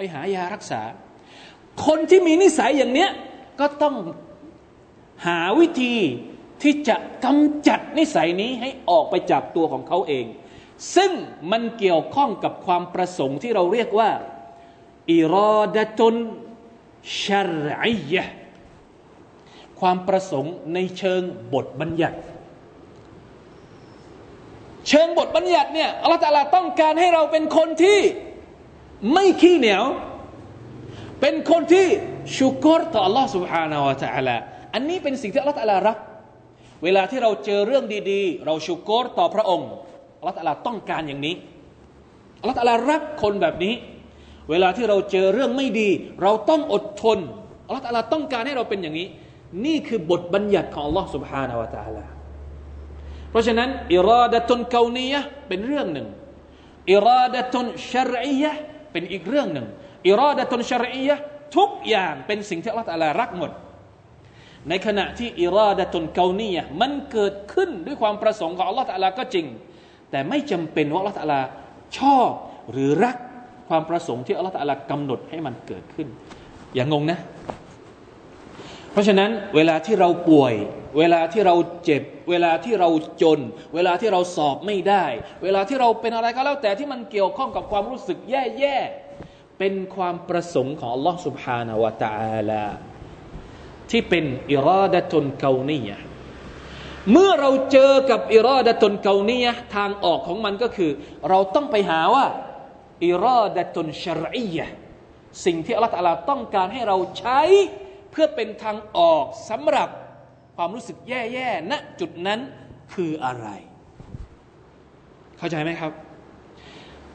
[0.00, 0.82] ไปหายารักษา
[1.86, 3.10] คนที่มีนิสัยอย่างเนี้ย
[3.60, 3.94] ก็ต้อง
[5.26, 5.94] หาวิธี
[6.62, 10.26] ที่จะกำจัดนิสัยนี้ให้ออกไปจากตัวของเขาเอง
[10.96, 11.12] ซึ่ง
[11.50, 14.10] มันเกี่ยวข้องกับความประสงค์ที่เราเรียกว่า
[15.12, 16.14] อิรอดะตุน
[17.22, 18.24] ชรอิยะ
[19.80, 21.22] ความประสงค์ในเชิง
[21.54, 22.18] บทบัญญัติ
[24.88, 28.00] เชิงบทบัญญัติเนี่ยอัลลอฮฺตาลาต้องการให้เราเป็นคนที่
[29.11, 29.85] ไม่ขี้เหนียว
[31.21, 31.87] เป็นคนที่
[32.37, 34.35] ชุกรต่อ Allah سبحانه และ تعالى
[34.73, 35.97] อันนี้เป็นสิ่งที่อัลลอฮฺตาลารัก
[36.83, 39.69] เวลาที่เราเจอเรื่องดีๆ เราชุกรต่อพระองค์
[40.19, 41.35] อัลลอฮฺตาลาต้องการอย่างนี้
[42.39, 43.73] อัลลอฮฺตาลารักคนแบบนี้
[44.49, 45.89] เวลาที่เราเจอเรื่องไม่ดี
[46.21, 47.19] เราต้องอดทน
[47.65, 49.07] อัลลอฮฺตาลาต้องการให้เราเป็นอย่างนี้
[49.65, 52.03] นี่คือบทบัญญัติของอัลลอฮฺ سبحانه และ تعالى
[53.29, 56.07] เพราะฉะนั้นอิราดะตุนเกานียะเป็นเรื่องหนึ่ง
[56.91, 58.53] อิราดะตุนชรอียะ
[58.98, 59.66] เป็นอีกเรื่องหนึ่ง
[60.08, 61.16] อิรอดะตุนชรอียะ
[61.56, 63.50] ทุกอย่างเป็นสิ่งที่อัลลอฮฺรักหมด
[64.68, 69.46] ในขณะที่อิรอดะตุนเกานียมันเกิดขึ้นด้วยความประสงค์ของอัลลอฮฺก็จริง
[70.10, 71.44] แต่ไม่จำเป็นว่าอัลลอฮฺ
[71.98, 72.30] ชอบ
[72.72, 73.16] หรือรัก
[73.68, 76.08] ความประสงค์ที่อัลลอฮฺกำหนดให้มันเกิดขึ้น
[76.74, 77.18] อย่างงงนะ
[78.97, 80.53] ราะฉะนั้นเวลาที่เราป่วย
[80.97, 82.89] เวลาที่เราเจ็บ เวลาที่เรา
[83.21, 83.39] จน
[83.75, 85.05] เวลาที่เราสอบไม่ได้
[85.43, 92.65] เวลาที่เราเป็นอะไรก็แล้วแต่ที่มันเกี่ยวข้องกับความรู้สึกแย่ๆเป็นความประสงค์ของอัลลอฮฺ سبحانه และ تعالى
[93.91, 95.89] ที่เป็นอิราดะตุนเกานีย
[97.11, 100.91] เมื่อเราเจอกับอิราดะตุนเกานียทางออกของมันก็คือ
[101.29, 102.25] เราต้องไปหาว่า
[103.05, 104.59] อิราดะตุนชรีย
[105.45, 107.41] สิ่งที่อัลลอฮฺต้องการให้เราใช้
[108.10, 109.88] เพื่อเป็นทางออกสำหรับ
[110.56, 112.40] ความรู้สึกแย่ๆณจุดนั้น
[112.94, 113.46] คืออะไร
[115.38, 115.92] เข้าใจไหมครับ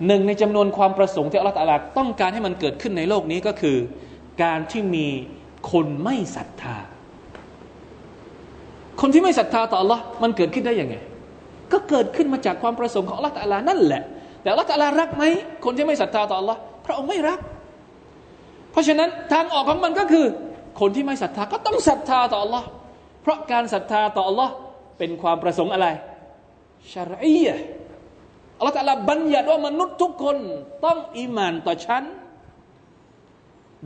[0.07, 3.77] หนึ่งในจำนวนความประสงค์ที่อัลลอฮฺต้องการให้มันเกิดขึ้นในโลกนี้ก็คือ
[4.43, 5.07] การที่มี
[5.71, 6.77] คนไม่ศรัทธา
[9.01, 10.95] คนที่ไม่ศรัทธาต่อ Allah มันเกิดขึ้นได้ยังไง
[11.73, 14.03] ก็เกิดขึ้นมาจากความประสงค์ของ Allah ตาลานั่นแหละ
[14.41, 15.23] แต่ Allah ตาลารักไหม
[15.65, 17.39] คนที่ไม่ศรัทธาต่อ Allah พระองค์ไม่รัก
[18.71, 20.25] เพราะฉะนั้นทางออกของมันก็คือ
[20.79, 22.63] คนที่ไม่ศรัทธาก็ต้องศรัทธาต่อ Allah
[23.21, 24.49] เพราะการศรัทธาต่อ Allah
[24.97, 25.87] เป็นความประสงค์อะไร
[26.91, 27.57] ชารียะ
[28.57, 30.37] อัลลอฮฺตาลาบัญญัติว่ามนุษย์ทุกคน
[30.85, 32.03] ต้องอิมานต่อฉัน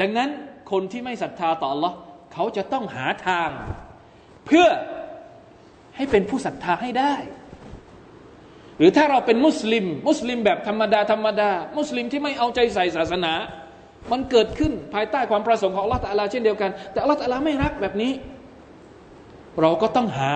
[0.01, 0.29] ดังนั้น
[0.71, 1.93] คนที่ไม่ศรัทธาต่อ Allah
[2.33, 3.49] เขาจะต้องหาทาง
[4.45, 4.67] เพื่อ
[5.95, 7.15] ให้เป็นผู้ศรัทธาให้ได้
[8.77, 13.33] หรือถ้าเราเป็นมุสลิม มุสลิมแบบธรรมดาธรรมดา มุสลิมที่ไม่เอาใจใส่ศาสนา
[14.11, 18.11] มันเกิดขึ้นภายใต้ความประสงค์ของอัลลอฮฺตะลาเช่นเดียวกัน แต่อัลลอฮฺตะลาไม่รักแบบนี้
[19.61, 20.31] เราก็ต้องหา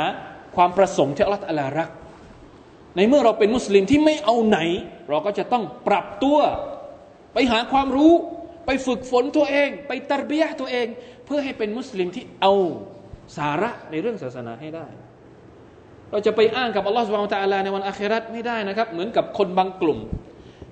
[0.55, 1.89] ความประสงค์ที่อัลลอฮฺตะลารัก
[2.95, 4.59] ในเมื่อเราเป็นมุสลิมที่ไม่เอาไหน
[5.09, 6.38] เราก็จะต้องปรับตัว
[7.34, 8.14] ไปหาความรู้
[8.66, 10.88] ไปฝึกฝนตัวเอง ไปตรบียตัวเอง
[11.26, 12.53] เพื่อให้เป็นมุสลิมที่เอา
[13.38, 14.88] สาระในเรื่องศาสนาให้ได้
[16.12, 19.99] เราจะไปอ้างกับอัลลอฮฺสุบานตะลาในวันอาคราตไม่ได้นะครับ เหมือนกับคนบางกลุ่ม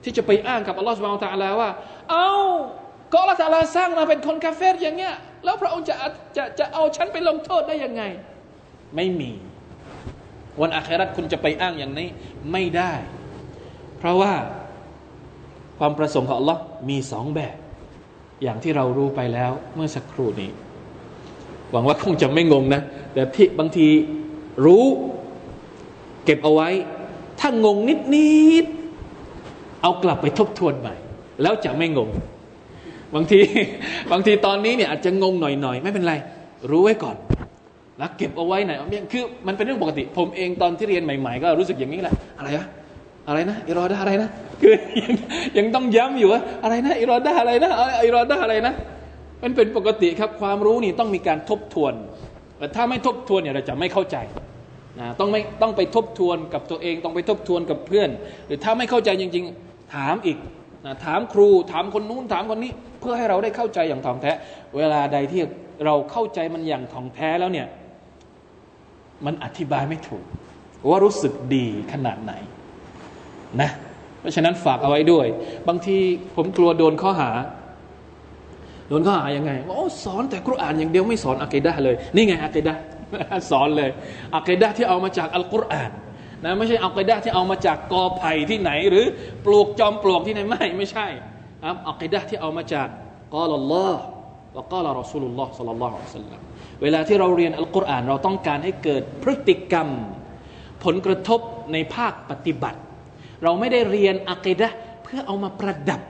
[0.04, 1.70] ที่จะไปอ้างกับอัลลอฮฺสุบานตะลาว่า
[2.10, 2.30] เอา
[3.12, 5.96] ก็อัลลอฮฺตะลาสร้างมาเป็นคนกาเฟรอย่างเงี้ย แล้วพระองค์จะ
[6.38, 8.04] จะจะเอาฉันไปลงโทษได้ยังไง
[8.96, 9.32] ไม่มี
[10.62, 12.08] วันอาคราตคุณจะไปอ้างอย่างนี้
[12.52, 12.94] ไม่ได้
[13.98, 14.34] เพราะว่า
[15.80, 17.58] ความประสงค์ของอัลลอฮ์มีสองแบบ
[18.44, 20.52] อย่างที่เรารู้ไปแล้วเมื่อสักครู่นี้
[21.72, 22.82] หวังว่าคงจะไม่งงนะ
[23.14, 23.88] แต่ที่บางที
[24.66, 24.86] รู้
[26.26, 26.70] เก็บเอาไว้
[27.40, 28.32] ถ้างงนิดนิ
[28.64, 28.66] ด
[29.82, 30.96] เอากลับไปทบทวนใหม่
[31.42, 32.10] แล้วจะไม่งง
[33.16, 33.40] บางที
[34.12, 36.14] บางทีตอนนี้เนี่ยอาจจะงงหน่อยๆ ไม่เป็นไร
[36.72, 37.16] รู้ไว้ก่อน
[37.98, 38.78] แล้วเก็บเอาไว้ไหน่อย
[39.12, 42.68] คือมันเป็นเรื่องปกติ ผมเองตอนที่เรียนใหม่ ๆ ก็รู้สึกอย่างนี้แหละ อะไรวะ
[43.28, 44.30] อะไรนะอิรอดาอะไรนะ
[44.62, 45.14] คือยัง
[45.58, 47.72] ยังต้องย้ำอยู่ว่าอะไรนะอิรอดาอะไรนะ
[48.06, 48.74] อิรอดาอะไรนะ
[49.44, 51.94] มันเป็นปกติครับความรู้นี่ต้องมีการทบทวน
[52.58, 54.18] แต่ถ้าไม่ทบทวนเนี่ยเราจะไม่เข้าใจ
[55.00, 58.10] นะต้องไม่ต้องไปทบทวนกับตัวเองต้องไปทบทวนกับเพื่อน
[58.48, 60.38] หรือถ้าไม่เข้าใจจริง ๆ ถามอีก
[60.86, 64.32] นะถามครูถามคนนู้นถามคนนี้ เพื่อให้เราได้เข้าใจอย่างท่องแท้
[64.78, 65.42] เวลาใดที่
[65.86, 67.68] เราเข้าใจมันอย่างท่องแท้แล้วเนี่ย
[69.26, 70.24] มันอธิบายไม่ถูก
[70.90, 72.34] ว่ารู้สึกดีขนาดไหน
[73.62, 73.70] นะ
[74.20, 75.28] เพราะฉะนั้นฝากเอาไว้ด้วย
[75.68, 75.98] บางที
[76.36, 77.32] ผมกลัวโดนข้อหา
[78.90, 82.76] โดนข้อหายังไงว่าโอ้สอนแต่กุรอานอย่างเดียวไม่สอนอะกิดะเลย นี่ไงอะกิดะ
[83.52, 83.90] สอนเลย
[84.36, 85.92] อะกิดะที่เอามาจากอัลกุรอาน
[86.44, 89.06] นะไม่ใช่อะกิดะที่เอามาจากกอไผ่ที่ไหน หรือ
[89.46, 91.08] ปลูกจอมปลวกที่ไหนไม่ไม่ใช่
[91.64, 92.88] ครับอะกิดะที่เอามาจาก
[93.36, 94.02] กอลลอฮ์
[94.56, 96.42] และกาลรอสูลุลลอฮ์สัลลัลลอฮุอะลัยฮิสลลัม
[96.82, 99.88] เวลาที่เราเรียนอัลกุรอานเราต้องการให้เกิดพฤติกรรม
[100.84, 101.40] ผลกระทบ
[101.74, 102.80] ในภาคปฏิบัติ
[103.44, 104.68] เราไม่ได้เรียนอะกิดะ
[105.04, 106.02] เพื่อเอามาประดับ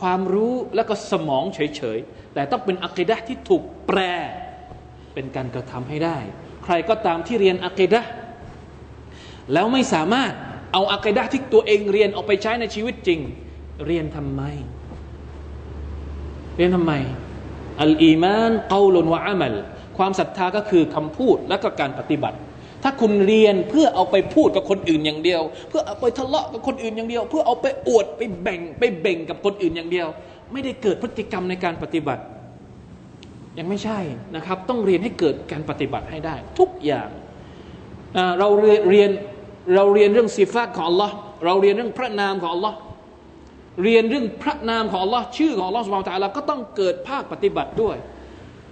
[0.00, 3.98] ความรู้แล้วก็สมองเฉยๆแต่ต้องเป็นอะกิดะที่ถูกแปล
[5.14, 6.18] เป็นการกระทำให้ได้
[6.64, 8.00] ใครก็ตามที่เรียนอะกิดะ
[9.52, 10.32] แล้วไม่สามารถ
[10.72, 13.20] เอาอะกิดะที่ตัวเองเรียนออกไปใช้ในชีวิตจริง
[13.86, 14.42] เรียนทำไม
[16.56, 16.92] เรียนทำไม
[17.80, 19.54] อัลอีมานกาลุนวะอามัล
[19.98, 22.38] ความศรัทธาก็คือคำพูดและก็การปฏิบัติ
[22.82, 30.08] ถ้าคุณเรียนเพื่อเอาไปพูดกับคนอื่นอย่างเดียว เพื่อเอาไปทะเลาะกับคนอื่นอย่างเดียว เพื่อเอาไปอวดไปแบ่งไปเบ่งกับคนอื่นอย่างเดียว
[30.52, 32.22] ไม่ได้เกิดพฤติกรรมในการปฏิบัติ
[33.58, 34.00] ยังไม่ใช่
[34.36, 37.08] นะครับ ต้องเรียนให้เกิดการปฏิบัติให้ได้ ทุกอย่าง
[38.38, 38.48] เรา
[38.88, 39.10] เรียน
[39.74, 41.10] เราเรียนเรื่องสิฟาตของ Allah
[41.44, 42.74] เราเรียนเรื่องพระนามของ Allah
[43.82, 47.96] เรียนเรื่องพระนามของ Allah ชื่อของ Allah สุบานตะลาก็ต้องเกิดภาคปฏิบัติด้วย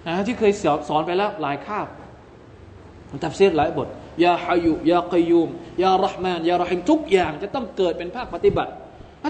[0.05, 0.51] นะที่เคย
[0.89, 1.87] สอนไปแล้วหลายคาบ
[3.23, 3.87] ตัฟซีรหลายบท
[4.23, 5.49] ยาฮายุยากยูม
[5.81, 8.71] ยารหมานยารหิมทุกอย่างจะต้องเกิดเป็นภาคปฏิบัติ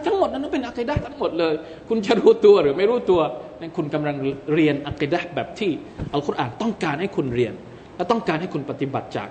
[0.08, 1.54] ทั้งหมดนั้นเป็นอัคดะทั้งหมดเลย
[1.90, 3.22] คุณจะรู้ตัวหรือไม่รู้ตัว
[3.60, 4.16] นั่นคุณกำลัง
[4.54, 5.72] เรียนอัคดะแบบที่
[6.14, 7.54] อัลกุรอานต้องการให้คุณเรียน
[7.96, 9.30] และต้องการให้คุณปฏิบัติจาก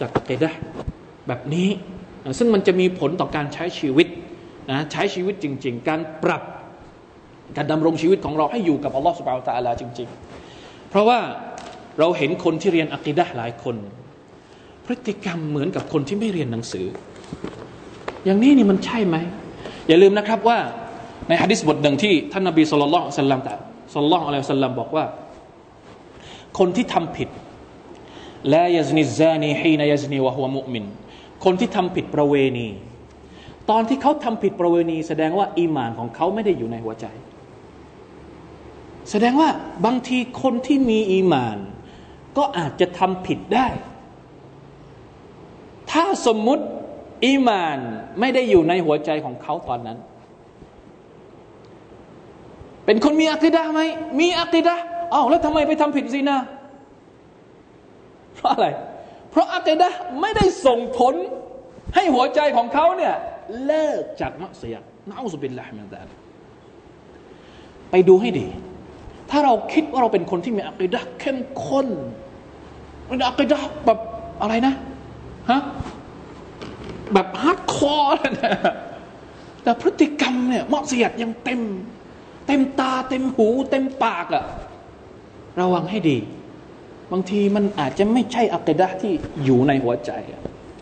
[0.00, 0.50] จากอัคดะ
[1.28, 1.68] แบบนี้
[2.38, 4.06] ซึ่งมันจะมีผลต่อการใช้ชีวิต
[4.70, 6.42] นะใช้ชีวิตจริง ๆ การปรับ
[7.56, 10.08] การดำรงชีวิตของเราให้อยู่กับอัลลอฮฺสุบานตะอัลาจริง
[10.48, 11.20] ๆ เพราะว่า
[11.98, 13.76] เราเห็นคนที่เรียนอัคดะหลายคน
[14.86, 16.86] พฤติกรรมเหมือนกับคนที่ไม่เรียนหนังสือ
[18.24, 19.16] อย่างนี้นี่มันใช่ไหม
[19.88, 20.58] อย่าลืมนะครับว่า
[21.28, 23.54] ในฮะดิษบทหนึ่งที่ท่านนบีสุลต่านสัลลัมแต่
[23.94, 25.04] สุลต่านอะลัยสัลลัมบอกว่า
[26.58, 27.28] คนที่ทำผิด
[28.50, 30.84] และยซนิซานีฮีนยซนีวะฮุวมุมิน
[31.44, 32.68] คนที่ทำผิดประเวณี
[33.70, 37.06] ตอนที่เขาทำผิดประเวณี แสดงว่าอีมานของเขาไม่ได้อยู่ในหัวใจ
[39.10, 39.48] แสดงว่า
[39.84, 41.58] บางทีคนที่มีอีมาน
[42.36, 43.66] ก็อาจจะทำผิดได้
[45.90, 46.64] ถ้าสมมุติ
[47.24, 47.78] อีมาน
[48.20, 49.98] ไม่ได้อยู่ในหัวใจของเขาตอนนั้น
[52.84, 53.80] เป็นคนมี عقيدة ไหม
[54.20, 54.76] มี عقيدة
[55.12, 56.36] อ้าวแล้วทำไมไปทำผิดزنا
[58.34, 58.66] เพราะอะไร
[59.34, 59.88] เพราะ عقيدة
[60.20, 61.14] ไม่ได้ส่งผล
[61.94, 63.14] ให้หัวใจของเขาเนี่ย
[63.66, 66.08] เลิกจาก معصية نعوذ بالله من ذلك
[67.90, 68.46] ไปดูให้ดี
[69.30, 71.88] ถ้าเราคิดว่าเราเป็นคนที่มี عقيدة เข้มข้น
[73.06, 73.98] เป็น عقيدة แบบ
[74.42, 74.74] อะไรนะ
[75.50, 75.60] ฮะ
[77.14, 78.52] แบบ hardcore นะ
[79.62, 81.60] แต่พฤติกรรมเนี่ยمعصية ยังเต็ม
[82.46, 84.44] เต็มตาเต็มหู เต็มปากอะ
[85.60, 86.18] ระวังให้ดี
[87.12, 89.12] บางทีมันอาจจะไม่ใช่ عقيدة ที่
[89.44, 90.10] อยู่ในหัวใจ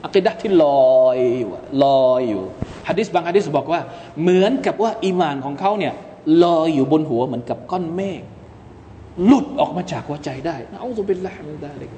[0.05, 0.67] عقيدة ที่ล
[1.01, 1.51] อยอยู่
[1.85, 2.43] ลอยอยู่
[2.89, 3.81] ฮะดิษบางฮะดิษบอกว่า
[4.21, 5.95] เหมือนกับว่าอีมานของเขาเนี่ย
[6.45, 8.23] ลอยอยู่บนหัวเหมือนกับก้อนเมฆ
[9.27, 11.91] หลุดออกมาจากหัวใจได้นะอัลลอฮฺเป็นละมินดาลิก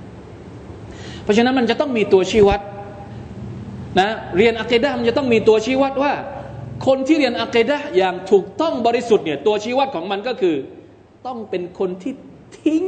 [1.22, 2.60] เพราะฉะนั้นมันจะต้องมีตัวชี้วัด
[4.00, 6.12] นะเรียนอะกดะมันจะต้องมีตัวชี้วัดว่า
[6.86, 10.56] คนที่เรียนอะกดะอย่างถูกต้องบริสุทธิ์เนี่ยตัวชี้วัดของมันก็คือ
[11.26, 12.12] ต้องเป็นคนที่
[12.62, 12.84] ทิ้ง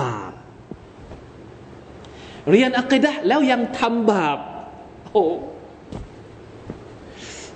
[0.00, 0.32] บาป
[2.50, 4.38] เรียนอะกดะแล้วยังทำบาป
[5.12, 5.24] โอ้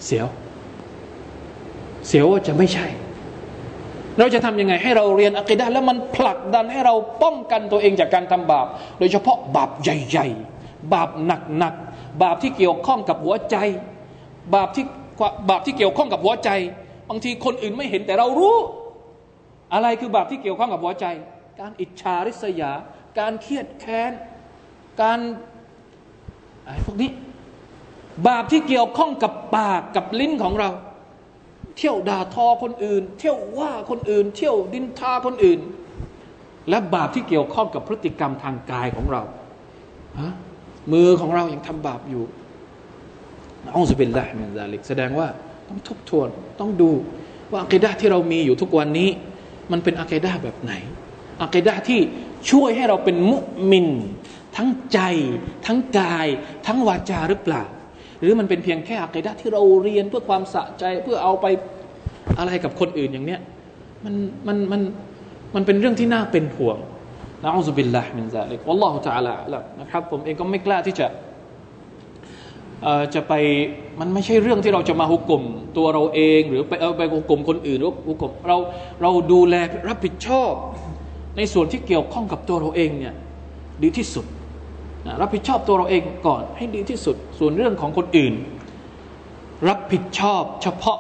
[0.05, 0.27] เสียว
[2.07, 2.87] เสียวว่าจะไม่ใช่
[4.19, 8.67] เราจะทำยังไง ให้เราเรียนอะกดะแล้วมันผลักดันให้เราป้องกันตัวเองจากการทำบาป
[8.99, 11.31] โดยเฉพาะบาปใหญ่ๆ บาปห
[11.63, 13.57] นักๆ บาปที่เกี่ยวข้องกับหัวใจ
[14.55, 14.85] บาปที่
[15.51, 16.51] บาปที่เกี่ยวข้องกับหัวใจ
[17.09, 18.57] บางทีคนอื่นไม่เห็นแต่เรารู้
[19.75, 21.07] อะไรคือบาปที่เกี่ยวข้องกับหัวใจ
[21.61, 22.73] การอิจฉาริษยา
[23.19, 24.13] การเครียดแค้น
[25.01, 25.19] การ
[26.67, 27.11] อะไรพวกนี้
[28.29, 30.71] บาปที่เกี่ยวข้องกับปากกับลิ้นของเรา
[31.77, 35.61] เที่ยวด่าทอคนอื่น เที่ยวว่าคนอื่น เที่ยวดินทาคนอื่น
[36.69, 39.23] และบาปที่เกี่ยวข้องกับพฤติกรรมทางกายของเรา
[40.21, 40.33] ฮะ
[40.93, 42.25] มือของเรายังทำบาปอยู่
[43.65, 45.29] อัลลอฮฺเป็นละมินซาลิกแสดงว่า
[45.69, 46.29] ต้องทบทวน
[46.61, 46.91] ต้องดู
[47.51, 49.09] ว่าอัคดะที่เรามีอยู่ทุกวันนี้
[49.73, 50.73] มันเป็นอัคดะแบบไหน
[51.43, 52.01] อัคดะที่
[52.51, 53.87] ช่วยให้เราเป็น مؤمن
[54.57, 55.01] ทั้งใจ
[55.67, 56.27] ทั้งกาย
[56.67, 57.63] ทั้งวาจาหรือเปล่า
[58.21, 61.47] หรือมันเป็นเพียงแค่ عقيدة ที่เราเรียนเพื่อความสะใจเพื่อเอาไป
[62.39, 63.41] อะไรกับคนอื่นอย่างเนี้ย
[64.05, 64.15] มัน
[64.47, 64.81] มันมัน
[65.55, 66.79] มันเป็นเรื่องที่น่าเป็นห่วง
[67.43, 71.07] นะنعوذ بالله من ذلك والله تعالى أعلم นะครับผมเองก็ไม่กล้าที่จะ
[73.15, 73.33] จะไป
[74.01, 75.43] มันไม่ใช่เรื่องที่เราจะมา حكم
[75.77, 78.57] ตัวเราเอง หรือไปเอาไป حكم คนอื่นหรือ حكم เรา
[79.03, 79.55] เราดูแล
[79.89, 80.53] รับผิดชอบ
[81.37, 83.15] ในส่วนที่เกี่ยวข้องกับตัวเราเองเนี่ย
[83.83, 84.27] ดีที่สุด
[85.21, 88.35] รับผิดชอบตัวเราเองก่อนให้ดีที่สุด ส่วนเรื่องของคนอื่น
[89.69, 90.99] รับผิดชอบเฉพาะ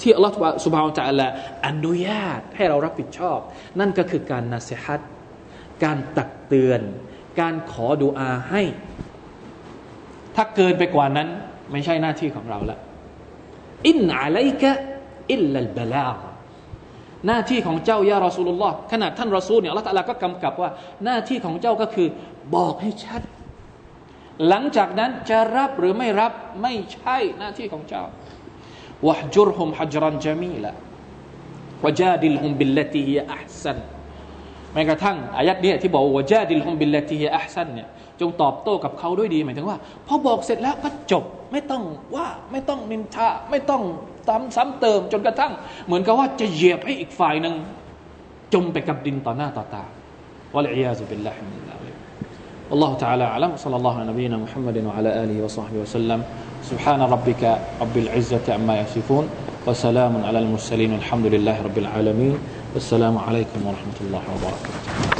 [0.00, 0.34] ที่อัลลอฮฺ
[0.64, 1.28] สุบฮานตะอัลละ
[1.66, 3.38] อนุญาตให้เรารับผิดชอบ
[3.80, 5.00] นั่นก็คือการนาเซฮัต
[5.84, 6.80] การตักเตือน
[7.40, 8.62] การขอดูอาให้
[10.36, 11.28] ถ้าเกินไปกว่านั้น
[11.72, 12.78] ไม่ใช่หน้าที่ของเราละ
[13.88, 16.10] إن عليك إلا البلاغ
[17.26, 20.70] หน้าที่ของเจ้า يا رسول الله ขนาดท่านรอซูลเนี่ยอัลลอฮฺก็กำกับว่า
[21.04, 22.08] หน้าที่ของเจ้าก็คือ
[22.54, 23.22] บอกให้ชัด
[24.48, 28.04] หลังจากนั้นจะรับหรือไม่รับไม่ใช่หน้าที่ของเจ้า
[29.06, 33.78] واهجرهم هجرا جميلا وجادلهم بالتي هي أحسن
[34.72, 37.88] แม้กระทั่งอายัดนี้ที่บอกว่าجادلهم بالتي هي أحسن เนี่ย
[38.20, 41.82] จงตอบโต้กับเขาด้วยดีหมายถึงว่า พอบอกเสร็จแล้วก็จบไม่ต้อง
[42.16, 43.82] ว่าไม่ต้องนินทาไม่ต้อง
[44.29, 45.51] ซ้ำซ้ำเติมจนกระทั่ง
[45.85, 47.55] เหมือนกับว่าจะเหยียบให้อีกฝ่ายหนึ่ง
[48.53, 49.83] จมไปกับดินต่อหน้าต่อตา
[50.55, 51.95] วะลัยยาซุบิลลาฮิมินซาลิก
[52.71, 56.19] والله تعالى أعلم صلى الله على نبينا محمد وعلى آله وصحبه وسلم
[56.69, 57.43] سبحان ربك
[57.81, 59.25] رب العزة عما يصفون
[59.67, 62.35] وسلام على المرسلين الحمد لله رب العالمين
[62.75, 65.18] السلام عليكم ورحمة الله وبركاته